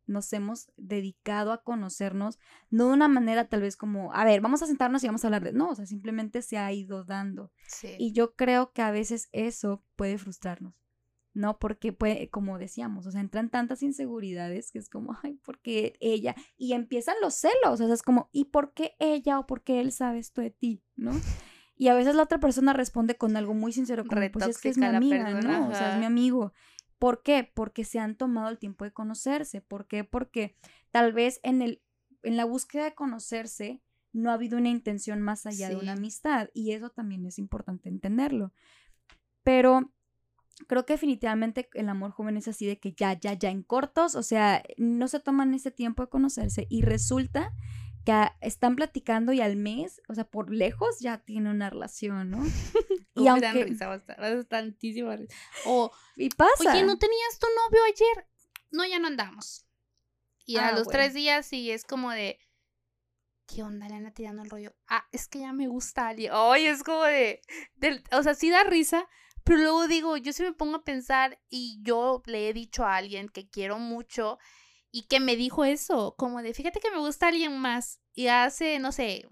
[0.07, 2.38] nos hemos dedicado a conocernos,
[2.71, 5.29] no de una manera tal vez como, a ver, vamos a sentarnos y vamos a
[5.29, 7.53] hablar de, no, o sea, simplemente se ha ido dando.
[7.99, 10.75] Y yo creo que a veces eso puede frustrarnos,
[11.35, 11.59] ¿no?
[11.59, 15.97] Porque puede, como decíamos, o sea, entran tantas inseguridades que es como, ay, ¿por qué
[16.01, 16.35] ella?
[16.57, 19.81] Y empiezan los celos, o sea, es como, ¿y por qué ella o por qué
[19.81, 21.12] él sabe esto de ti, ¿no?
[21.79, 24.71] Y a veces la otra persona responde con algo muy sincero, como, pues es que
[24.71, 25.69] es mi amiga, ¿no?
[25.69, 26.55] O sea, es mi amigo.
[26.99, 27.51] ¿Por qué?
[27.55, 29.61] Porque se han tomado el tiempo de conocerse.
[29.61, 30.05] ¿Por qué?
[30.05, 30.57] Porque
[30.91, 31.83] tal vez en, el,
[32.23, 33.83] en la búsqueda de conocerse
[34.13, 37.91] no ha habido una intención más allá de una amistad y eso también es importante
[37.91, 38.53] entenderlo.
[39.43, 39.93] Pero
[40.67, 44.15] creo que definitivamente el amor joven es así de que ya, ya, ya en cortos,
[44.15, 47.53] o sea, no se toman ese tiempo de conocerse y resulta
[48.07, 52.38] que están platicando y al mes, o sea, por lejos ya tiene una relación, ¿no?
[53.16, 53.53] y aunque...
[53.53, 54.01] me risa,
[54.49, 55.35] tantísima risa.
[55.66, 56.73] O, y pasa.
[56.73, 58.29] Oye, ¿no tenías tu novio ayer?
[58.71, 59.66] No, ya no andamos.
[60.45, 62.38] Y a ah, los tres días sí es como de,
[63.47, 63.88] ¿qué onda?
[63.88, 64.77] Le anda tirando el rollo.
[64.87, 66.33] Ah, es que ya me gusta alguien.
[66.33, 67.42] Oye, es como de,
[68.12, 69.09] o sea, sí da risa,
[69.42, 72.95] pero luego digo, yo sí me pongo a pensar y yo le he dicho a
[72.95, 74.38] alguien que quiero mucho
[74.97, 78.01] y que me dijo eso, como de, fíjate que me gusta alguien más.
[78.15, 79.29] Y hace, no sé,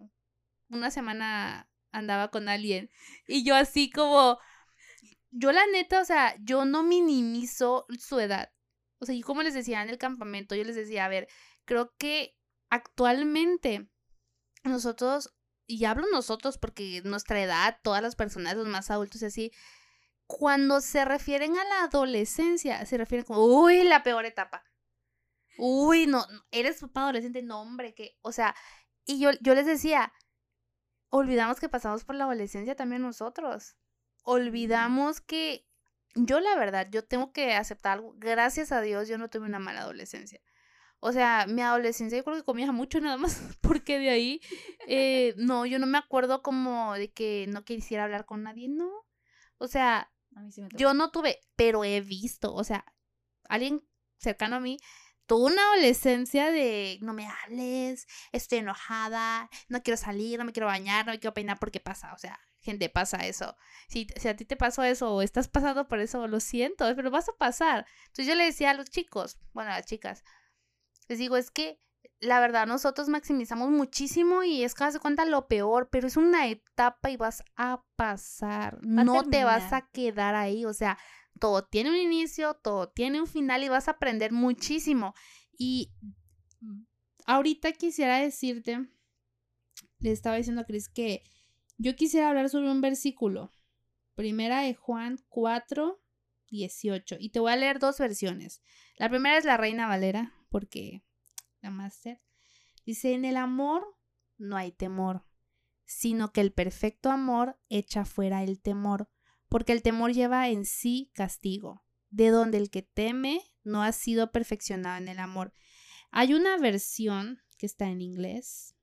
[0.68, 2.90] una semana andaba con alguien
[3.26, 4.38] y yo así como,
[5.30, 8.52] yo la neta, o sea, yo no minimizo su edad.
[8.98, 11.28] O sea, y como les decía en el campamento, yo les decía, a ver,
[11.64, 12.36] creo que
[12.68, 13.88] actualmente
[14.64, 15.34] nosotros,
[15.66, 19.50] y hablo nosotros porque nuestra edad, todas las personas, los más adultos así,
[20.26, 24.62] cuando se refieren a la adolescencia, se refieren como, uy, la peor etapa.
[25.58, 28.54] Uy, no, eres papá adolescente, no, hombre, que, o sea,
[29.06, 30.12] y yo, yo les decía,
[31.10, 33.76] olvidamos que pasamos por la adolescencia también nosotros.
[34.24, 35.66] Olvidamos que
[36.14, 38.14] yo la verdad, yo tengo que aceptar algo.
[38.16, 40.40] Gracias a Dios yo no tuve una mala adolescencia.
[41.00, 44.40] O sea, mi adolescencia yo creo que comía mucho nada más porque de ahí,
[44.88, 48.90] eh, no, yo no me acuerdo como de que no quisiera hablar con nadie, no.
[49.58, 50.10] O sea,
[50.76, 52.84] Yo no tuve, pero he visto, o sea,
[53.48, 53.86] alguien
[54.18, 54.78] cercano a mí
[55.26, 60.66] tuvo una adolescencia de no me hables, estoy enojada, no quiero salir, no me quiero
[60.66, 63.56] bañar, no me quiero peinar porque pasa, o sea, gente, pasa eso.
[63.88, 67.10] Si, si a ti te pasó eso o estás pasando por eso, lo siento, pero
[67.10, 67.86] vas a pasar.
[68.06, 70.24] Entonces yo le decía a los chicos, bueno, a las chicas,
[71.08, 71.80] les digo, es que
[72.20, 76.46] la verdad nosotros maximizamos muchísimo y es que de cuenta lo peor, pero es una
[76.48, 80.98] etapa y vas a pasar, no te vas a quedar ahí, o sea,
[81.40, 85.14] todo tiene un inicio, todo tiene un final y vas a aprender muchísimo.
[85.56, 85.92] Y
[87.26, 88.88] ahorita quisiera decirte,
[89.98, 91.22] le estaba diciendo a Cris que
[91.76, 93.50] yo quisiera hablar sobre un versículo.
[94.14, 96.00] Primera de Juan 4,
[96.48, 97.16] 18.
[97.18, 98.62] Y te voy a leer dos versiones.
[98.96, 101.02] La primera es la Reina Valera, porque
[101.60, 102.20] la máster.
[102.86, 103.96] Dice, en el amor
[104.38, 105.24] no hay temor,
[105.84, 109.10] sino que el perfecto amor echa fuera el temor,
[109.54, 114.32] porque el temor lleva en sí castigo, de donde el que teme no ha sido
[114.32, 115.54] perfeccionado en el amor.
[116.10, 118.74] Hay una versión que está en inglés.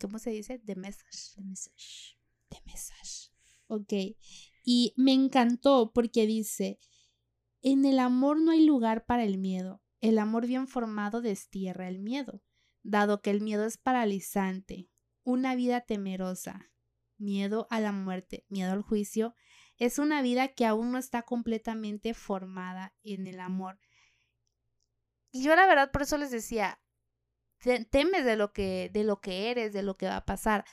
[0.00, 0.58] ¿Cómo se dice?
[0.58, 1.36] The message.
[1.36, 2.18] The message.
[2.48, 3.30] The message.
[3.68, 4.16] Ok.
[4.64, 6.80] Y me encantó porque dice,
[7.60, 9.80] en el amor no hay lugar para el miedo.
[10.00, 12.42] El amor bien formado destierra el miedo,
[12.82, 14.90] dado que el miedo es paralizante,
[15.22, 16.72] una vida temerosa,
[17.16, 19.36] miedo a la muerte, miedo al juicio,
[19.78, 23.78] es una vida que aún no está completamente formada en el amor.
[25.30, 26.80] Y yo la verdad por eso les decía,
[27.90, 30.64] temes de lo que de lo que eres, de lo que va a pasar.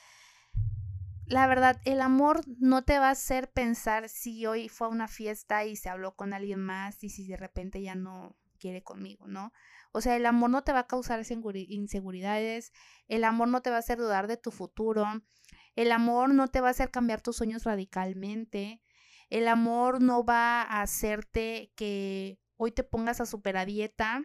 [1.26, 5.06] La verdad, el amor no te va a hacer pensar si hoy fue a una
[5.06, 9.28] fiesta y se habló con alguien más y si de repente ya no quiere conmigo,
[9.28, 9.52] ¿no?
[9.92, 11.22] O sea, el amor no te va a causar
[11.54, 12.72] inseguridades,
[13.08, 15.06] el amor no te va a hacer dudar de tu futuro,
[15.74, 18.82] el amor no te va a hacer cambiar tus sueños radicalmente,
[19.30, 24.22] el amor no va a hacerte que hoy te pongas a super a dieta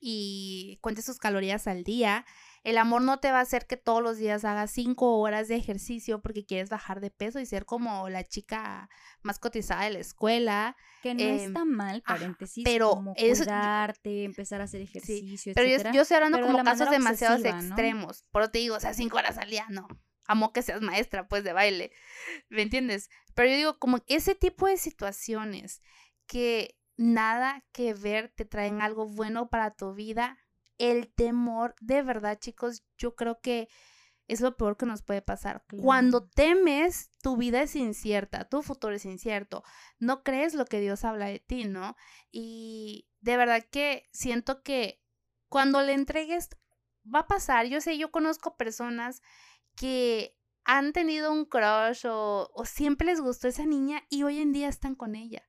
[0.00, 2.26] y cuentes tus calorías al día.
[2.64, 5.56] El amor no te va a hacer que todos los días hagas cinco horas de
[5.56, 8.88] ejercicio porque quieres bajar de peso y ser como la chica
[9.22, 10.76] más cotizada de la escuela.
[11.02, 16.02] Que no em, está mal, paréntesis, pero como cuidarte, empezar a hacer ejercicio, Pero yo,
[16.02, 18.24] estoy hablando como casos demasiado extremos.
[18.30, 19.88] Por eso te digo, o sea, cinco horas al día, no.
[20.32, 21.92] Amo que seas maestra, pues, de baile.
[22.48, 23.10] ¿Me entiendes?
[23.34, 25.82] Pero yo digo, como ese tipo de situaciones
[26.26, 30.38] que nada que ver te traen algo bueno para tu vida,
[30.78, 33.68] el temor, de verdad, chicos, yo creo que
[34.28, 35.64] es lo peor que nos puede pasar.
[35.82, 39.62] Cuando temes, tu vida es incierta, tu futuro es incierto,
[39.98, 41.96] no crees lo que Dios habla de ti, ¿no?
[42.30, 45.02] Y de verdad que siento que
[45.48, 46.48] cuando le entregues,
[47.02, 47.66] va a pasar.
[47.66, 49.22] Yo sé, yo conozco personas
[49.76, 54.52] que han tenido un crush o, o siempre les gustó esa niña y hoy en
[54.52, 55.42] día están con ella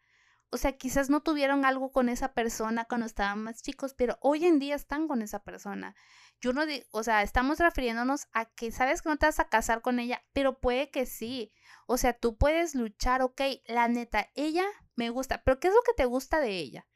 [0.53, 4.45] o sea, quizás no tuvieron algo con esa persona cuando estaban más chicos, pero hoy
[4.45, 5.95] en día están con esa persona.
[6.39, 9.49] Yo no digo, o sea, estamos refiriéndonos a que sabes que no te vas a
[9.49, 11.51] casar con ella, pero puede que sí.
[11.87, 15.81] O sea, tú puedes luchar, ok, la neta, ella me gusta, pero ¿qué es lo
[15.81, 16.87] que te gusta de ella?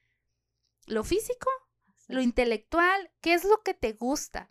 [0.85, 1.49] ¿Lo físico?
[2.07, 3.11] ¿Lo intelectual?
[3.21, 4.49] ¿Qué es lo que te gusta?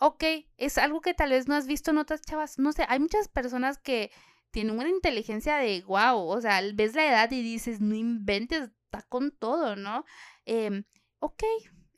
[0.00, 0.24] Ok,
[0.56, 2.58] es algo que tal vez no has visto en otras chavas.
[2.58, 4.10] No sé, hay muchas personas que
[4.50, 9.02] tiene una inteligencia de wow, o sea, ves la edad y dices, no inventes, está
[9.02, 10.04] con todo, ¿no?
[10.46, 10.84] Eh,
[11.18, 11.42] ok,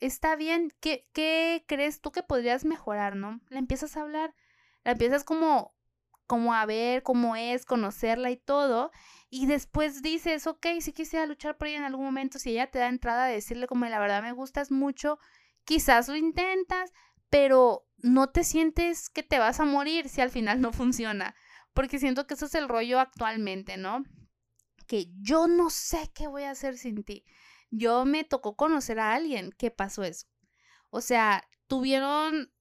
[0.01, 3.41] está bien, ¿Qué, ¿qué crees tú que podrías mejorar, no?
[3.49, 4.35] La empiezas a hablar,
[4.85, 5.75] la empiezas como,
[6.27, 8.91] como a ver cómo es, conocerla y todo,
[9.29, 12.79] y después dices, ok, si quisiera luchar por ella en algún momento, si ella te
[12.79, 15.19] da entrada a decirle como la verdad me gustas mucho,
[15.65, 16.93] quizás lo intentas,
[17.31, 21.35] pero no te sientes que te vas a morir si al final no funciona
[21.73, 24.05] porque siento que eso es el rollo actualmente, ¿no?
[24.87, 27.25] Que yo no sé qué voy a hacer sin ti.
[27.71, 30.27] Yo me tocó conocer a alguien que pasó eso.
[30.91, 32.53] O sea, tuvieron,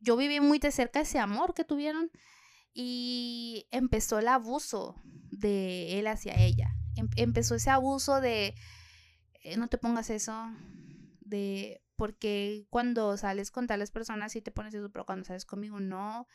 [0.00, 2.10] yo viví muy de cerca ese amor que tuvieron
[2.74, 4.94] y empezó el abuso
[5.30, 6.74] de él hacia ella.
[6.96, 8.54] Em, empezó ese abuso de,
[9.42, 10.34] eh, no te pongas eso,
[11.20, 15.80] de, porque cuando sales con tales personas sí te pones eso, pero cuando sales conmigo
[15.80, 16.28] no.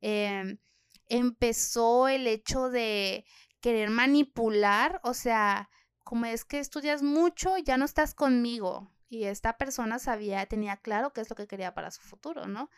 [0.00, 0.58] Eh,
[1.06, 3.24] empezó el hecho de
[3.60, 5.70] querer manipular, o sea,
[6.02, 8.92] como es que estudias mucho, ya no estás conmigo.
[9.08, 12.68] Y esta persona sabía, tenía claro qué es lo que quería para su futuro, ¿no?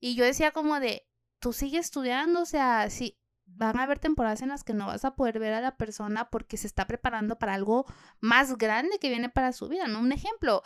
[0.00, 1.08] Y yo decía como de,
[1.38, 3.16] tú sigues estudiando, o sea, sí,
[3.46, 6.28] van a haber temporadas en las que no vas a poder ver a la persona
[6.30, 7.86] porque se está preparando para algo
[8.18, 10.00] más grande que viene para su vida, ¿no?
[10.00, 10.62] Un ejemplo,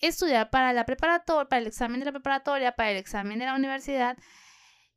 [0.00, 3.54] estudiar para la preparatoria, para el examen de la preparatoria, para el examen de la
[3.54, 4.16] universidad.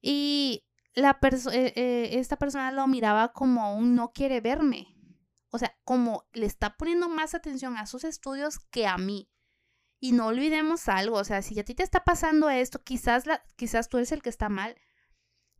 [0.02, 4.96] Y la eh, eh, esta persona lo miraba como un no quiere verme.
[5.52, 9.30] o sea, como le está poniendo más atención a sus estudios que a mí.
[10.00, 13.26] Y no olvidemos algo, o sea, si a ti te está pasando esto, quizás,
[13.58, 14.78] quizás tú eres el que está mal.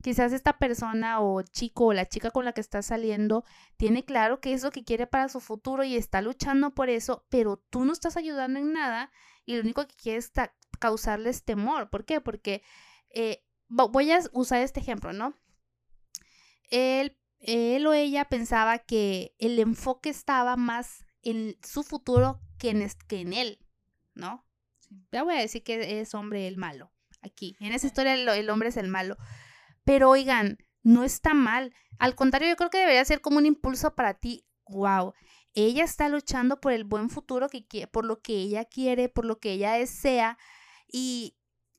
[0.02, 3.44] Quizás esta persona o chico o la chica con la que está saliendo
[3.78, 7.26] tiene claro qué es lo que quiere para su futuro y está luchando por eso,
[7.30, 9.12] pero tú no estás ayudando en nada
[9.46, 11.90] y lo único que quieres es causarles temor.
[11.90, 12.22] ¿Por qué?
[12.22, 12.64] Porque
[13.10, 15.34] eh, voy a usar este ejemplo, ¿no?
[16.70, 22.88] Él, él o ella pensaba que el enfoque estaba más en su futuro que en,
[23.08, 23.60] que en él,
[24.14, 24.46] ¿no?
[25.12, 26.92] Ya voy a decir que es hombre el malo.
[27.22, 29.18] Aquí, en esa historia el, hombre es el malo.
[29.90, 31.74] Pero oigan, no está mal.
[31.98, 34.46] Al contrario, yo creo que debería ser como un impulso para ti.
[34.68, 35.16] Wow,
[35.56, 39.26] ella está luchando por el buen futuro que quiere, por lo que ella quiere, por
[39.26, 40.38] lo que ella desea.
[40.88, 41.36] Y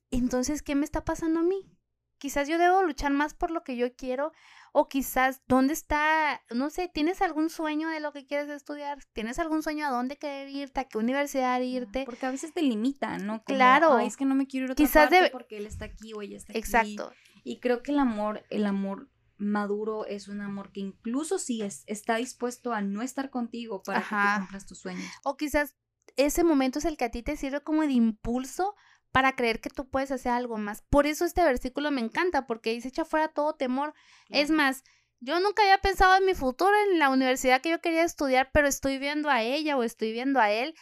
[0.09, 1.71] entonces, ¿qué me está pasando a mí?
[2.17, 4.33] Quizás yo debo luchar más por lo que yo quiero
[4.73, 8.99] o quizás dónde está, no sé, ¿tienes algún sueño de lo que quieres estudiar?
[9.13, 12.03] ¿Tienes algún sueño a dónde querer irte, a qué universidad irte?
[12.05, 13.41] Porque a veces te limitan, ¿no?
[13.43, 13.99] claro.
[13.99, 16.21] es que no me quiero ir a otra quizás parte porque él está aquí o
[16.21, 16.59] ella está aquí.
[16.59, 17.13] Exacto.
[17.43, 21.83] Y creo que el amor, el amor maduro es un amor que incluso si es,
[21.87, 25.05] está dispuesto a no estar contigo para que tú cumplas tus sueños.
[25.23, 25.75] O quizás
[26.15, 28.75] ese momento es el que a ti te sirve como de impulso
[29.11, 30.83] para creer que tú puedes hacer algo más.
[30.83, 33.93] Por eso este versículo me encanta, porque dice, echa fuera todo temor.
[34.29, 34.83] Es más,
[35.19, 38.67] yo nunca había pensado en mi futuro, en la universidad que yo quería estudiar, pero
[38.67, 40.75] estoy viendo a ella o estoy viendo a él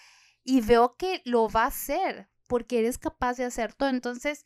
[0.43, 3.89] y veo que lo va a hacer, porque eres capaz de hacer todo.
[3.89, 4.45] Entonces,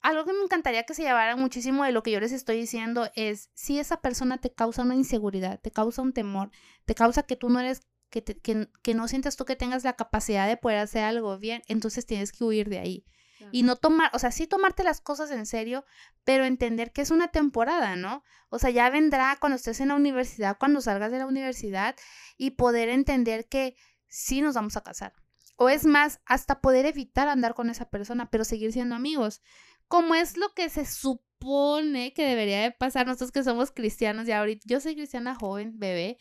[0.00, 3.10] algo que me encantaría que se llevara muchísimo de lo que yo les estoy diciendo
[3.14, 6.50] es, si esa persona te causa una inseguridad, te causa un temor,
[6.84, 10.46] te causa que tú no eres que, que, no sientas tú que tengas la capacidad
[10.46, 13.04] de poder hacer algo bien, entonces tienes que huir de ahí.
[13.52, 15.84] Y no tomar, o sea, sí tomarte las cosas en serio,
[16.24, 18.24] pero entender que es una temporada, ¿no?
[18.48, 21.94] O sea, ya vendrá cuando estés en la universidad, cuando salgas de la universidad
[22.36, 23.76] y poder entender que
[24.08, 25.12] sí nos vamos a casar.
[25.56, 29.42] O es más, hasta poder evitar andar con esa persona, pero seguir siendo amigos.
[29.88, 34.38] Como es lo que se supone que debería de pasar nosotros que somos cristianos ya
[34.38, 34.64] ahorita.
[34.66, 36.18] Yo soy cristiana joven, bebé,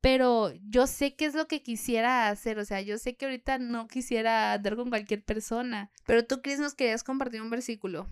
[0.00, 3.58] pero yo sé qué es lo que quisiera hacer, o sea, yo sé que ahorita
[3.58, 8.06] no quisiera andar con cualquier persona, pero tú, Cris, nos querías compartir un versículo.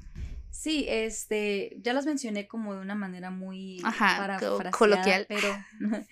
[0.50, 4.38] Sí, este, ya los mencioné como de una manera muy Ajá,
[4.70, 5.48] coloquial, pero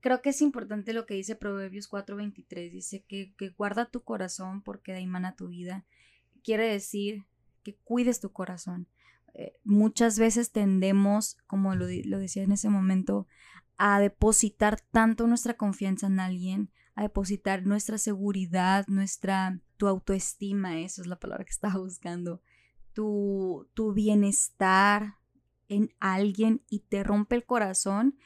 [0.00, 4.62] creo que es importante lo que dice Proverbios 4:23, dice que, que guarda tu corazón
[4.62, 5.84] porque de ahí mana tu vida.
[6.42, 7.24] Quiere decir
[7.66, 8.86] que cuides tu corazón.
[9.34, 13.26] Eh, muchas veces tendemos, como lo, lo decía en ese momento,
[13.76, 21.02] a depositar tanto nuestra confianza en alguien, a depositar nuestra seguridad, nuestra, tu autoestima, eso
[21.02, 22.40] es la palabra que estaba buscando,
[22.92, 25.16] tu, tu bienestar
[25.68, 28.16] en alguien y te rompe el corazón.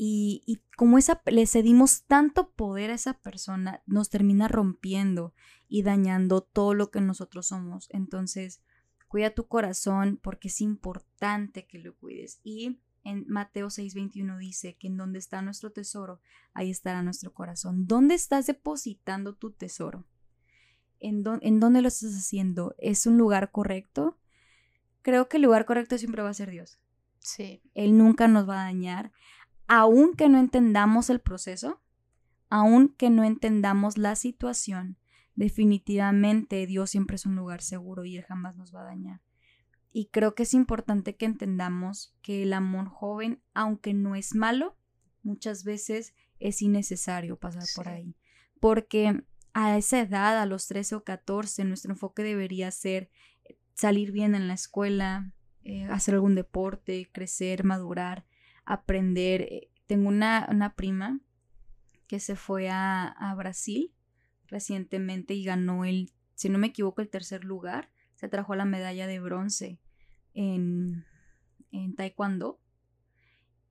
[0.00, 5.34] Y, y, como esa, le cedimos tanto poder a esa persona, nos termina rompiendo
[5.68, 7.88] y dañando todo lo que nosotros somos.
[7.90, 8.62] Entonces,
[9.08, 12.38] cuida tu corazón porque es importante que lo cuides.
[12.44, 16.20] Y en Mateo 6:21 dice que en donde está nuestro tesoro,
[16.54, 17.88] ahí estará nuestro corazón.
[17.88, 20.06] ¿Dónde estás depositando tu tesoro?
[21.00, 22.76] ¿En, ¿En dónde lo estás haciendo?
[22.78, 24.16] ¿Es un lugar correcto?
[25.02, 26.78] Creo que el lugar correcto siempre va a ser Dios.
[27.18, 27.62] Sí.
[27.74, 29.12] Él nunca nos va a dañar,
[29.68, 31.80] aunque no entendamos el proceso,
[32.48, 34.96] aunque no entendamos la situación.
[35.34, 39.20] Definitivamente Dios siempre es un lugar seguro y Él jamás nos va a dañar.
[39.92, 44.76] Y creo que es importante que entendamos que el amor joven, aunque no es malo,
[45.22, 48.16] muchas veces es innecesario pasar por ahí.
[48.60, 53.10] Porque a esa edad, a los 13 o 14, nuestro enfoque debería ser
[53.74, 58.24] salir bien en la escuela, eh, hacer algún deporte, crecer, madurar,
[58.68, 59.42] aprender.
[59.42, 61.20] Eh, tengo una, una prima
[62.06, 63.92] que se fue a, a Brasil
[64.46, 69.06] recientemente y ganó el, si no me equivoco, el tercer lugar se trajo la medalla
[69.06, 69.78] de bronce
[70.34, 71.04] en,
[71.72, 72.60] en taekwondo.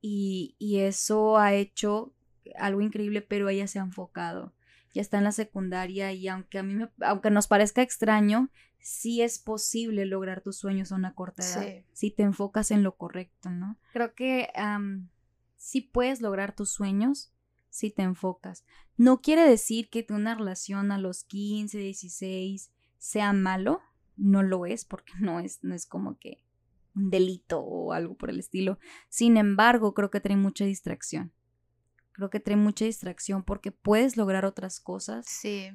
[0.01, 2.13] Y, y, eso ha hecho
[2.55, 4.53] algo increíble, pero ella se ha enfocado.
[4.97, 9.21] Ya está en la secundaria y aunque a mí me, aunque nos parezca extraño, sí
[9.21, 11.85] es posible lograr tus sueños a una corta edad.
[11.93, 13.77] Si te enfocas en lo correcto, ¿no?
[13.93, 14.49] Creo que
[15.55, 17.31] sí puedes lograr tus sueños
[17.69, 18.65] si te enfocas.
[18.95, 23.81] No quiere decir que una relación a los 15, 16 sea malo,
[24.15, 26.43] no lo es porque no es, no es como que
[26.95, 28.79] un delito o algo por el estilo.
[29.09, 31.33] Sin embargo, creo que trae mucha distracción.
[32.18, 35.28] Creo que trae mucha distracción porque puedes lograr otras cosas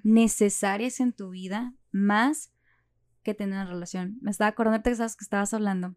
[0.03, 2.53] necesarias en tu vida más
[3.23, 4.19] que tener una relación.
[4.23, 5.95] Me estaba acordando que sabes que estabas hablando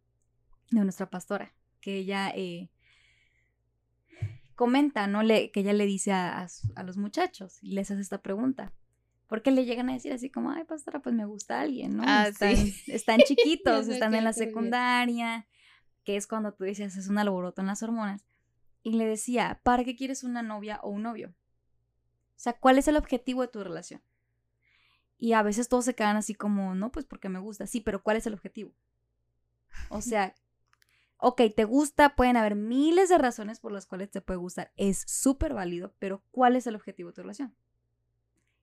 [0.70, 2.70] de nuestra pastora, que ella, eh,
[4.54, 5.24] comenta, ¿no?
[5.24, 6.48] Le, que ella le dice a,
[6.86, 8.72] los muchachos y les hace esta pregunta.
[9.26, 12.04] Porque le llegan a decir así como, ay, pastora, pues me gusta alguien, ¿no?
[12.06, 12.52] Ah, están,
[12.86, 15.48] están chiquitos, están en la secundaria,
[16.04, 18.24] que es cuando tú decías, es un alboroto en las hormonas.
[18.86, 21.30] Y le decía, ¿para qué quieres una novia o un novio?
[21.30, 24.00] O sea, ¿cuál es el objetivo de tu relación?
[25.18, 27.66] Y a veces todos se quedan así como, no, pues porque me gusta.
[27.66, 28.76] Sí, pero ¿cuál es el objetivo?
[29.90, 30.36] O sea,
[31.18, 34.72] ok, te gusta, pueden haber miles de razones por las cuales te puede gustar.
[34.78, 37.56] Es súper válido, pero ¿cuál es el objetivo de tu relación?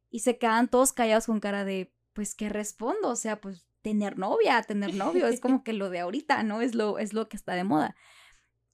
[0.09, 3.09] Y se quedan todos callados con cara de, pues, ¿qué respondo?
[3.09, 6.61] O sea, pues tener novia, tener novio, es como que lo de ahorita, ¿no?
[6.61, 7.97] Es lo, es lo que está de moda.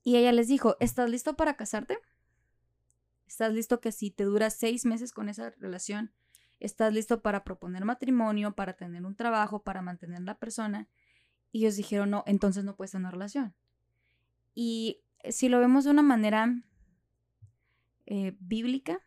[0.09, 1.99] Y ella les dijo, ¿estás listo para casarte?
[3.27, 6.15] ¿Estás listo que si te dura seis meses con esa relación,
[6.61, 10.89] estás listo para proponer matrimonio, para tener un trabajo, para mantener la persona?
[11.53, 13.55] Y ellos dijeron, no, entonces no puedes tener relación.
[14.55, 16.55] Y si lo vemos de una manera
[18.07, 19.01] eh, bíblica,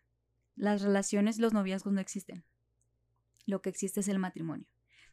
[0.56, 2.46] las relaciones, los noviazgos no existen.
[3.48, 4.68] Lo que existe es el matrimonio.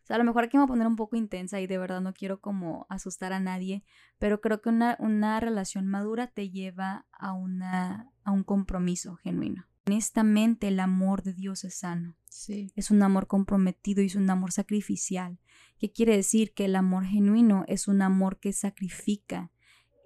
[0.09, 2.01] Sea, a lo mejor aquí me voy a poner un poco intensa y de verdad
[2.01, 3.85] no quiero como asustar a nadie,
[4.19, 9.67] pero creo que una, una relación madura te lleva a, una, a un compromiso genuino.
[9.87, 12.17] Honestamente, el amor de Dios es sano.
[12.31, 12.73] Sí.
[12.75, 15.39] Es un amor comprometido y es un amor sacrificial.
[15.79, 16.55] ¿Qué quiere decir?
[16.55, 19.53] Que el amor genuino es un amor que sacrifica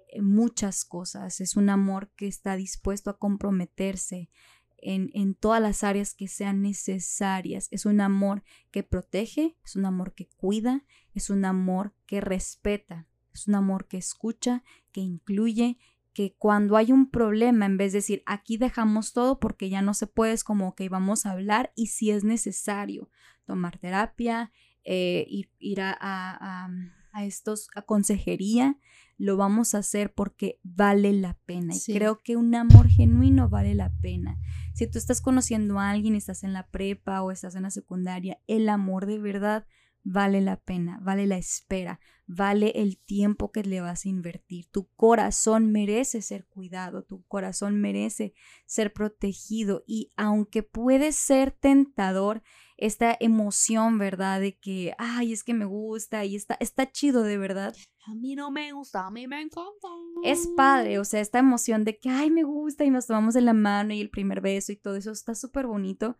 [0.09, 4.29] eh, muchas cosas, es un amor que está dispuesto a comprometerse
[4.83, 7.67] en, en, todas las áreas que sean necesarias.
[7.71, 13.07] Es un amor que protege, es un amor que cuida, es un amor que respeta,
[13.33, 15.77] es un amor que escucha, que incluye
[16.13, 19.93] que cuando hay un problema, en vez de decir aquí dejamos todo porque ya no
[19.93, 23.09] se puede, es como que vamos a hablar y si es necesario
[23.45, 24.51] tomar terapia,
[24.83, 25.25] eh,
[25.59, 26.69] ir, a, a,
[27.13, 28.77] a, estos, a consejería,
[29.17, 31.73] lo vamos a hacer porque vale la pena.
[31.73, 34.37] Y creo que un amor genuino vale la pena.
[34.73, 38.39] Si tú estás conociendo a alguien, estás en la prepa o estás en la secundaria,
[38.47, 39.67] el amor de verdad
[40.03, 44.65] vale la pena, vale la espera, vale el tiempo que le vas a invertir.
[44.71, 48.33] Tu corazón merece ser cuidado, tu corazón merece
[48.65, 52.41] ser protegido y aunque puede ser tentador
[52.85, 54.41] esta emoción, ¿verdad?
[54.41, 57.73] De que, ay, es que me gusta y está, está chido de verdad.
[58.05, 59.87] A mí no me gusta, a mí me encanta.
[60.25, 63.41] Es padre, o sea, esta emoción de que, ay, me gusta y nos tomamos de
[63.41, 66.17] la mano y el primer beso y todo eso está súper bonito,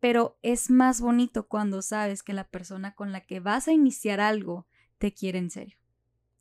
[0.00, 4.20] pero es más bonito cuando sabes que la persona con la que vas a iniciar
[4.20, 4.66] algo
[4.98, 5.78] te quiere en serio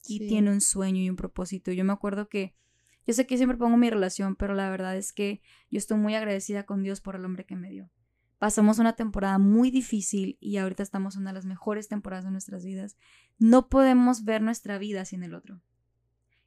[0.07, 1.72] y tiene un sueño y un propósito.
[1.72, 2.55] Yo me acuerdo que
[3.05, 6.15] yo sé que siempre pongo mi relación, pero la verdad es que yo estoy muy
[6.15, 7.91] agradecida con Dios por el hombre que me dio.
[8.39, 12.31] Pasamos una temporada muy difícil y ahorita estamos en una de las mejores temporadas de
[12.31, 12.97] nuestras vidas.
[13.37, 15.61] No podemos ver nuestra vida sin el otro.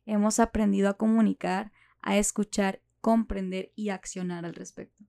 [0.07, 1.70] Hemos aprendido a comunicar,
[2.01, 5.05] a escuchar, comprender y accionar al respecto.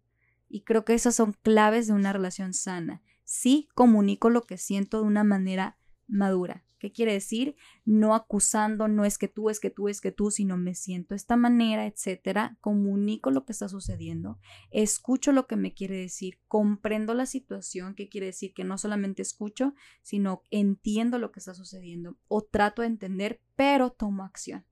[0.50, 3.02] Y creo que esas son claves de una relación sana.
[3.24, 5.78] Sí comunico lo que siento de una manera
[6.08, 6.66] madura.
[6.84, 7.56] ¿Qué quiere decir?
[7.86, 11.14] No acusando, no es que tú, es que tú, es que tú, sino me siento
[11.14, 12.58] de esta manera, etcétera.
[12.60, 14.38] Comunico lo que está sucediendo,
[14.70, 18.54] escucho lo que me quiere decir, comprendo la situación, ¿qué quiere decir?
[18.54, 23.90] Que no solamente escucho, sino entiendo lo que está sucediendo o trato de entender, pero
[23.90, 24.66] tomo acción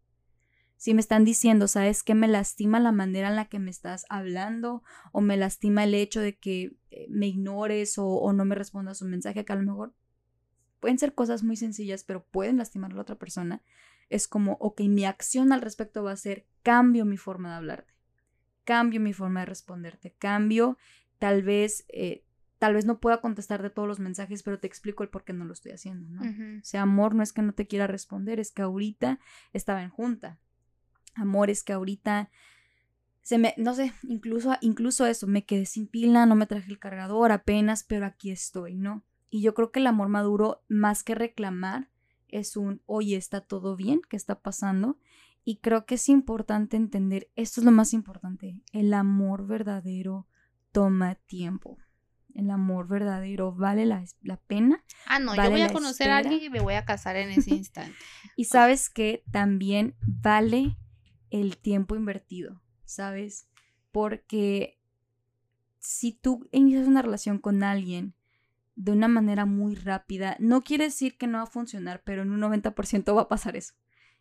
[0.82, 4.08] si me están diciendo, sabes que me lastima la manera en la que me estás
[4.10, 4.82] hablando
[5.12, 9.12] o me lastima el hecho de que eh, me ignores o, no me respondas un
[9.12, 9.94] mensaje que a lo mejor
[10.82, 13.62] pueden ser cosas muy sencillas, pero pueden lastimar a la otra persona,
[14.10, 17.94] es como, ok, mi acción al respecto va a ser cambio mi forma de hablarte,
[18.66, 20.78] cambio mi forma de responderte, cambio
[21.18, 21.86] tal vez...
[21.88, 22.26] Eh,
[22.58, 25.34] tal vez no pueda contestar de todos los mensajes, pero te explico el por qué
[25.34, 26.22] no lo estoy haciendo, ¿no?
[26.22, 29.18] O sea, amor no es que no te quiera responder, es que ahorita
[29.52, 30.38] estaba en junta,
[31.16, 32.30] amores que ahorita
[33.24, 36.78] se me, no sé, incluso, incluso eso, me quedé sin pila, no me traje el
[36.78, 39.04] cargador apenas, pero aquí estoy, ¿no?
[39.32, 41.90] Y yo creo que el amor maduro, más que reclamar,
[42.28, 45.00] es un, oye, está todo bien, ¿qué está pasando?
[45.46, 50.28] Y creo que es importante entender, esto es lo más importante, el amor verdadero
[50.74, 51.78] toma tiempo.
[52.34, 54.06] El amor verdadero vale la,
[54.48, 54.84] pena.
[55.06, 57.56] Ah, no, yo voy a conocer a alguien y me voy a casar en ese
[57.56, 57.98] instante.
[58.38, 60.78] y sabes que también vale
[61.30, 63.50] el tiempo invertido, ¿sabes?
[63.92, 64.80] Porque
[65.80, 68.14] si tú inicias una relación con alguien
[68.76, 72.32] de una manera muy rápida, no quiere decir que no va a funcionar, pero en
[72.32, 73.76] un 90% va a pasar eso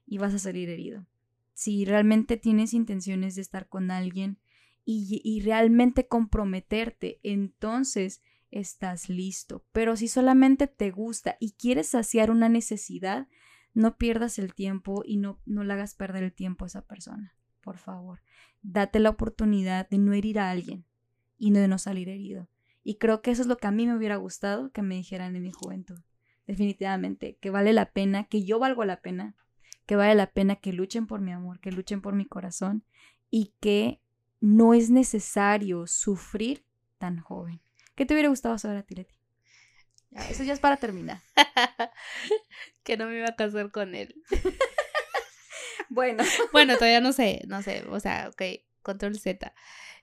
[0.06, 1.06] y vas a salir herido.
[1.54, 4.38] Si realmente tienes intenciones de estar con alguien
[4.84, 9.64] y, y realmente comprometerte, entonces estás listo.
[9.72, 13.28] Pero si solamente te gusta y quieres saciar una necesidad,
[13.74, 17.34] no pierdas el tiempo y no, no le hagas perder el tiempo a esa persona.
[17.60, 18.20] por favor.
[18.62, 20.84] Date la oportunidad de no herir a alguien
[21.38, 22.48] y de no salir herido.
[22.82, 25.36] Y creo que eso es lo que a mí me hubiera gustado que me dijeran
[25.36, 26.00] en mi juventud.
[26.46, 29.36] Definitivamente, que vale la pena, que yo valgo la pena,
[29.86, 32.84] que vale la pena que luchen por mi amor, que luchen por mi corazón
[33.30, 34.00] y que
[34.40, 36.64] no es necesario sufrir
[36.98, 37.60] tan joven.
[37.94, 39.14] ¿Qué te hubiera gustado saber a ti, Leti?
[40.28, 41.20] eso ya es para terminar.
[42.82, 44.14] que no me iba a casar con él.
[45.88, 46.24] bueno.
[46.52, 47.84] Bueno, todavía no sé, no sé.
[47.88, 48.42] O sea, ok,
[48.82, 49.54] control Z.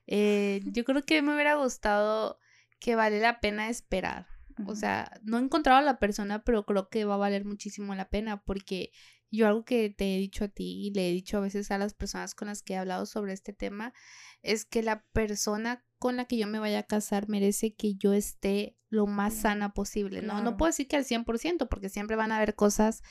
[0.06, 2.40] Eh, yo creo que me hubiera gustado
[2.80, 4.28] que vale la pena esperar.
[4.66, 7.94] O sea, no he encontrado a la persona, pero creo que va a valer muchísimo
[7.94, 8.92] la pena porque
[9.30, 11.78] yo algo que te he dicho a ti y le he dicho a veces a
[11.78, 13.94] las personas con las que he hablado sobre este tema
[14.42, 18.14] es que la persona con la que yo me vaya a casar merece que yo
[18.14, 20.42] esté lo más sana posible, ¿no?
[20.42, 23.02] No puedo decir que al 100% porque siempre van a haber cosas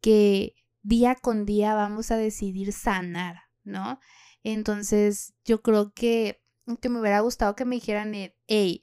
[0.00, 3.98] que día con día vamos a decidir sanar, ¿no?
[4.44, 6.40] Entonces, yo creo que,
[6.80, 8.12] que me hubiera gustado que me dijeran,
[8.46, 8.82] hey,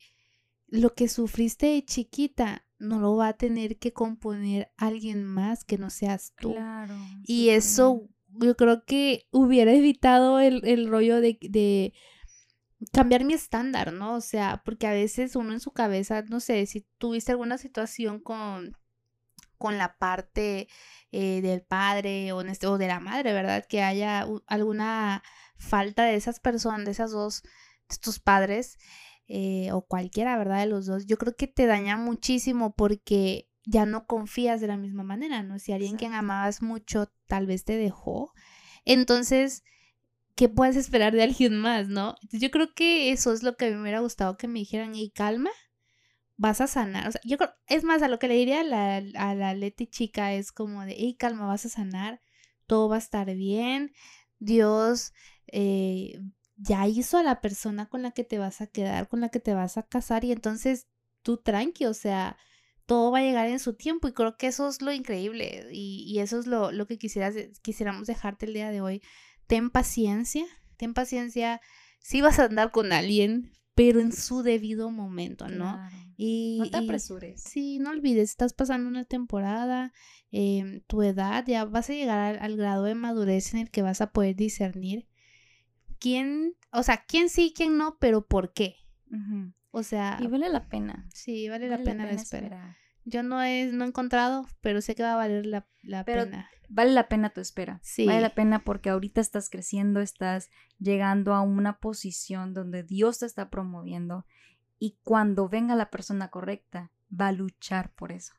[0.76, 5.78] lo que sufriste de chiquita no lo va a tener que componer alguien más que
[5.78, 6.54] no seas tú.
[6.54, 8.10] Claro, y eso
[8.40, 11.94] yo creo que hubiera evitado el, rollo de, de,
[12.92, 14.16] cambiar mi estándar, ¿no?
[14.16, 18.20] O sea, porque a veces uno en su cabeza, no sé, si tuviste alguna situación
[18.20, 18.78] con,
[19.58, 20.68] con la parte
[21.12, 23.66] eh, del padre o, este, o de la madre, ¿verdad?
[23.68, 25.24] Que haya alguna
[25.58, 27.50] falta de esas personas, de esas dos, de
[27.94, 28.78] estos padres.
[29.28, 30.60] Eh, o cualquiera, ¿verdad?
[30.60, 34.78] De los dos, yo creo que te daña muchísimo porque ya no confías de la
[34.78, 35.58] misma manera, ¿no?
[35.58, 38.32] Si alguien que amabas mucho tal vez te dejó,
[38.86, 39.64] entonces,
[40.36, 42.16] ¿qué puedes esperar de alguien más, no?
[42.32, 45.50] yo creo que eso es lo que me hubiera gustado que me dijeran, y calma,
[46.38, 47.08] vas a sanar.
[47.08, 49.54] O sea, yo creo, es más, a lo que le diría a la, a la
[49.56, 52.22] Leti chica es como de, hey, calma, vas a sanar,
[52.68, 53.92] todo va a estar bien,
[54.40, 55.14] Dios
[55.48, 56.20] eh,
[56.58, 59.40] ya hizo a la persona con la que te vas a quedar, con la que
[59.40, 60.88] te vas a casar y entonces
[61.22, 62.38] tú tranqui, o sea,
[62.86, 66.20] todo va a llegar en su tiempo y creo que eso es lo increíble y,
[66.20, 69.02] eso es lo, lo que quisieras, quisiéramos dejarte el día de hoy.
[69.48, 70.46] Ten paciencia,
[70.78, 71.62] ten paciencia,
[72.00, 75.80] si vas a andar con alguien, pero en su debido momento, ¿no?
[76.18, 77.42] Y, no te apresures.
[77.44, 79.92] sí, no olvides, estás pasando una temporada,
[80.32, 84.00] eh, tu edad, ya vas a llegar al, grado de madurez en el que vas
[84.00, 85.08] a poder discernir
[86.06, 88.76] quién, o sea, quién sí, quién no, pero por qué.
[89.72, 90.20] O sea.
[90.22, 91.08] Y vale la pena.
[91.12, 92.78] Sí, vale, la, pena la espera.
[93.06, 96.48] Yo no he, no he encontrado, pero sé que va a valer la, la pena.
[96.70, 97.80] Vale la pena tu espera.
[97.82, 98.06] Sí.
[98.06, 103.26] Vale la pena porque ahorita estás creciendo, estás llegando a una posición donde Dios te
[103.26, 104.28] está promoviendo
[104.78, 108.34] y cuando venga la persona correcta, va a luchar por eso.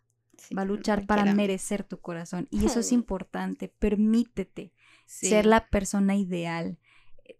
[0.56, 2.46] va a luchar para merecer tu corazón.
[2.52, 3.74] Y eso es importante.
[3.76, 4.72] Permítete
[5.04, 6.78] ser la persona ideal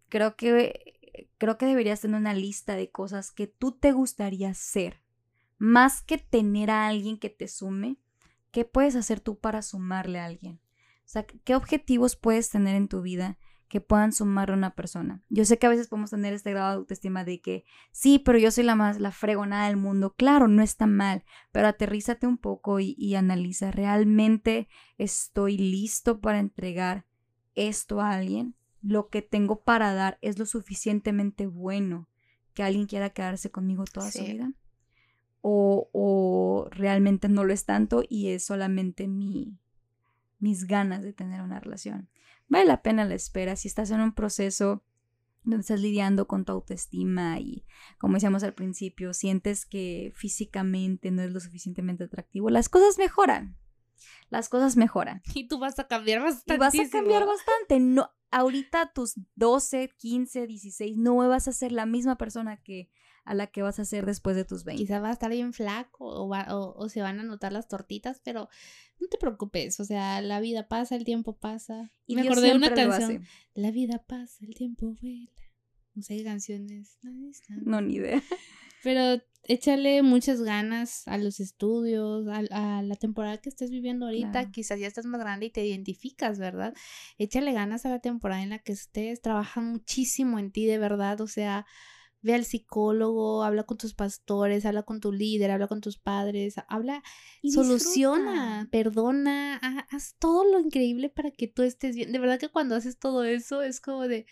[0.09, 5.01] creo que, creo que deberías tener una lista de cosas que tú te gustaría ser.
[5.57, 7.97] Más que tener a alguien que te sume,
[8.51, 10.59] ¿qué puedes hacer tú para sumarle a alguien?
[10.99, 13.37] O sea, ¿qué objetivos puedes tener en tu vida
[13.69, 15.23] que puedan sumarle a una persona?
[15.29, 18.37] Yo sé que a veces podemos tener este grado de autoestima de que sí, pero
[18.37, 20.13] yo soy la más, la fregonada del mundo.
[20.15, 27.05] Claro, no está mal, pero aterrízate un poco y analiza, ¿realmente estoy listo para entregar
[27.55, 28.57] esto a alguien?
[28.87, 32.07] Lo que tengo para dar es lo suficientemente bueno
[32.53, 34.53] que alguien quiera quedarse conmigo toda su vida.
[35.41, 39.59] O, o, realmente no lo es tanto y es solamente mi,
[40.39, 42.09] mis ganas de tener una relación.
[42.47, 44.83] Vale la pena la espera si estás en un proceso
[45.43, 47.65] donde estás lidiando con tu autoestima y,
[47.97, 53.57] como decíamos al principio, sientes que físicamente no es lo suficientemente atractivo, las cosas mejoran.
[54.29, 55.21] Las cosas mejoran.
[55.33, 56.55] Y tú vas a cambiar bastante.
[56.55, 57.79] Y vas a cambiar bastante.
[57.79, 62.89] No, ahorita tus 12, 15, 16, no vas a ser la misma persona que
[63.27, 64.81] a la que vas a ser después de tus 20.
[64.81, 68.47] Quizá va a estar bien flaco o, o, se van a notar las tortitas, pero
[69.01, 71.91] no te preocupes, o sea, la vida pasa, el tiempo pasa.
[72.05, 73.25] Y me acordé de una canción.
[73.53, 75.29] La vida pasa, el tiempo vuela.
[75.93, 76.99] No sé qué canciones.
[77.65, 78.23] No, ni idea.
[78.83, 84.51] Pero échale muchas ganas a los estudios, a, la temporada que estés viviendo ahorita.
[84.51, 86.73] Quizás ya estás más grande y te identificas, ¿verdad?
[87.17, 89.21] Échale ganas a la temporada en la que estés.
[89.21, 91.21] Trabaja muchísimo en ti, de verdad.
[91.21, 91.65] O sea,
[92.21, 96.55] ve al psicólogo, habla con tus pastores, habla con tu líder, habla con tus padres,
[96.67, 97.03] habla,
[97.43, 99.57] soluciona, perdona,
[99.89, 102.11] haz todo lo increíble para que tú estés bien.
[102.11, 104.25] De verdad que cuando haces todo eso es como de,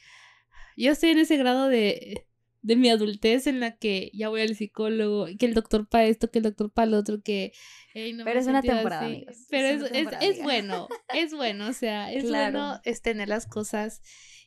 [0.76, 2.28] yo estoy en ese grado de
[2.66, 6.32] de mi adultez en la que ya voy al psicólogo, que el doctor para esto,
[6.32, 7.54] que el doctor para lo otro, que...
[7.94, 9.46] pero es una temporada, amigos.
[9.52, 14.02] Pero es, es, bueno, es bueno, o sea, es bueno es tener las cosas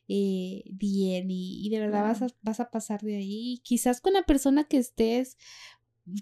[0.09, 3.61] eh, bien y, de verdad vas, a, vas a pasar de ahí.
[3.63, 5.37] Quizás con la persona que estés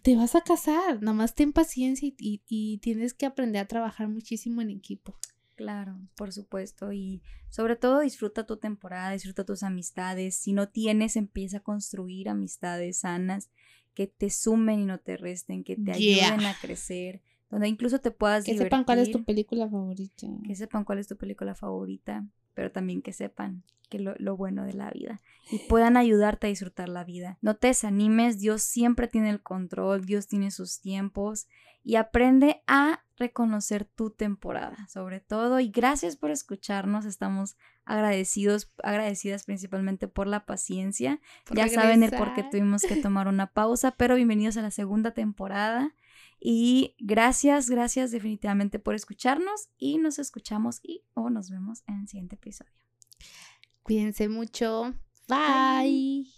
[0.03, 4.09] te vas a casar, nada más ten paciencia y, y, tienes que aprender a trabajar
[4.09, 5.17] muchísimo en equipo.
[5.57, 6.93] Claro, por supuesto.
[6.93, 10.37] Y sobre todo disfruta tu temporada, disfruta tus amistades.
[10.37, 13.51] Si no tienes, empieza a construir amistades sanas
[13.95, 18.11] que te sumen y no te resten, que te ayuden a crecer, donde incluso te
[18.11, 20.27] puedas Que sepan cuál es tu película favorita.
[20.45, 22.27] Que sepan cuál es tu película favorita,
[22.57, 25.21] pero también que sepan que lo, lo, bueno de la vida
[25.53, 27.39] y puedan ayudarte a disfrutar la vida.
[27.43, 31.47] No te desanimes, Dios siempre tiene el control, Dios tiene sus tiempos
[31.85, 35.61] y aprende a reconocer tu temporada, sobre todo.
[35.61, 41.21] Y gracias por escucharnos, estamos agradecidos, agradecidas principalmente por la paciencia.
[41.53, 45.13] ya saben el por qué tuvimos que tomar una pausa, pero bienvenidos a la segunda
[45.13, 45.95] temporada.
[46.39, 52.09] Y gracias, gracias definitivamente por escucharnos y nos escuchamos y o nos vemos en el
[52.09, 52.73] siguiente episodio.
[53.83, 54.95] Cuídense mucho.
[55.29, 56.36] Bye.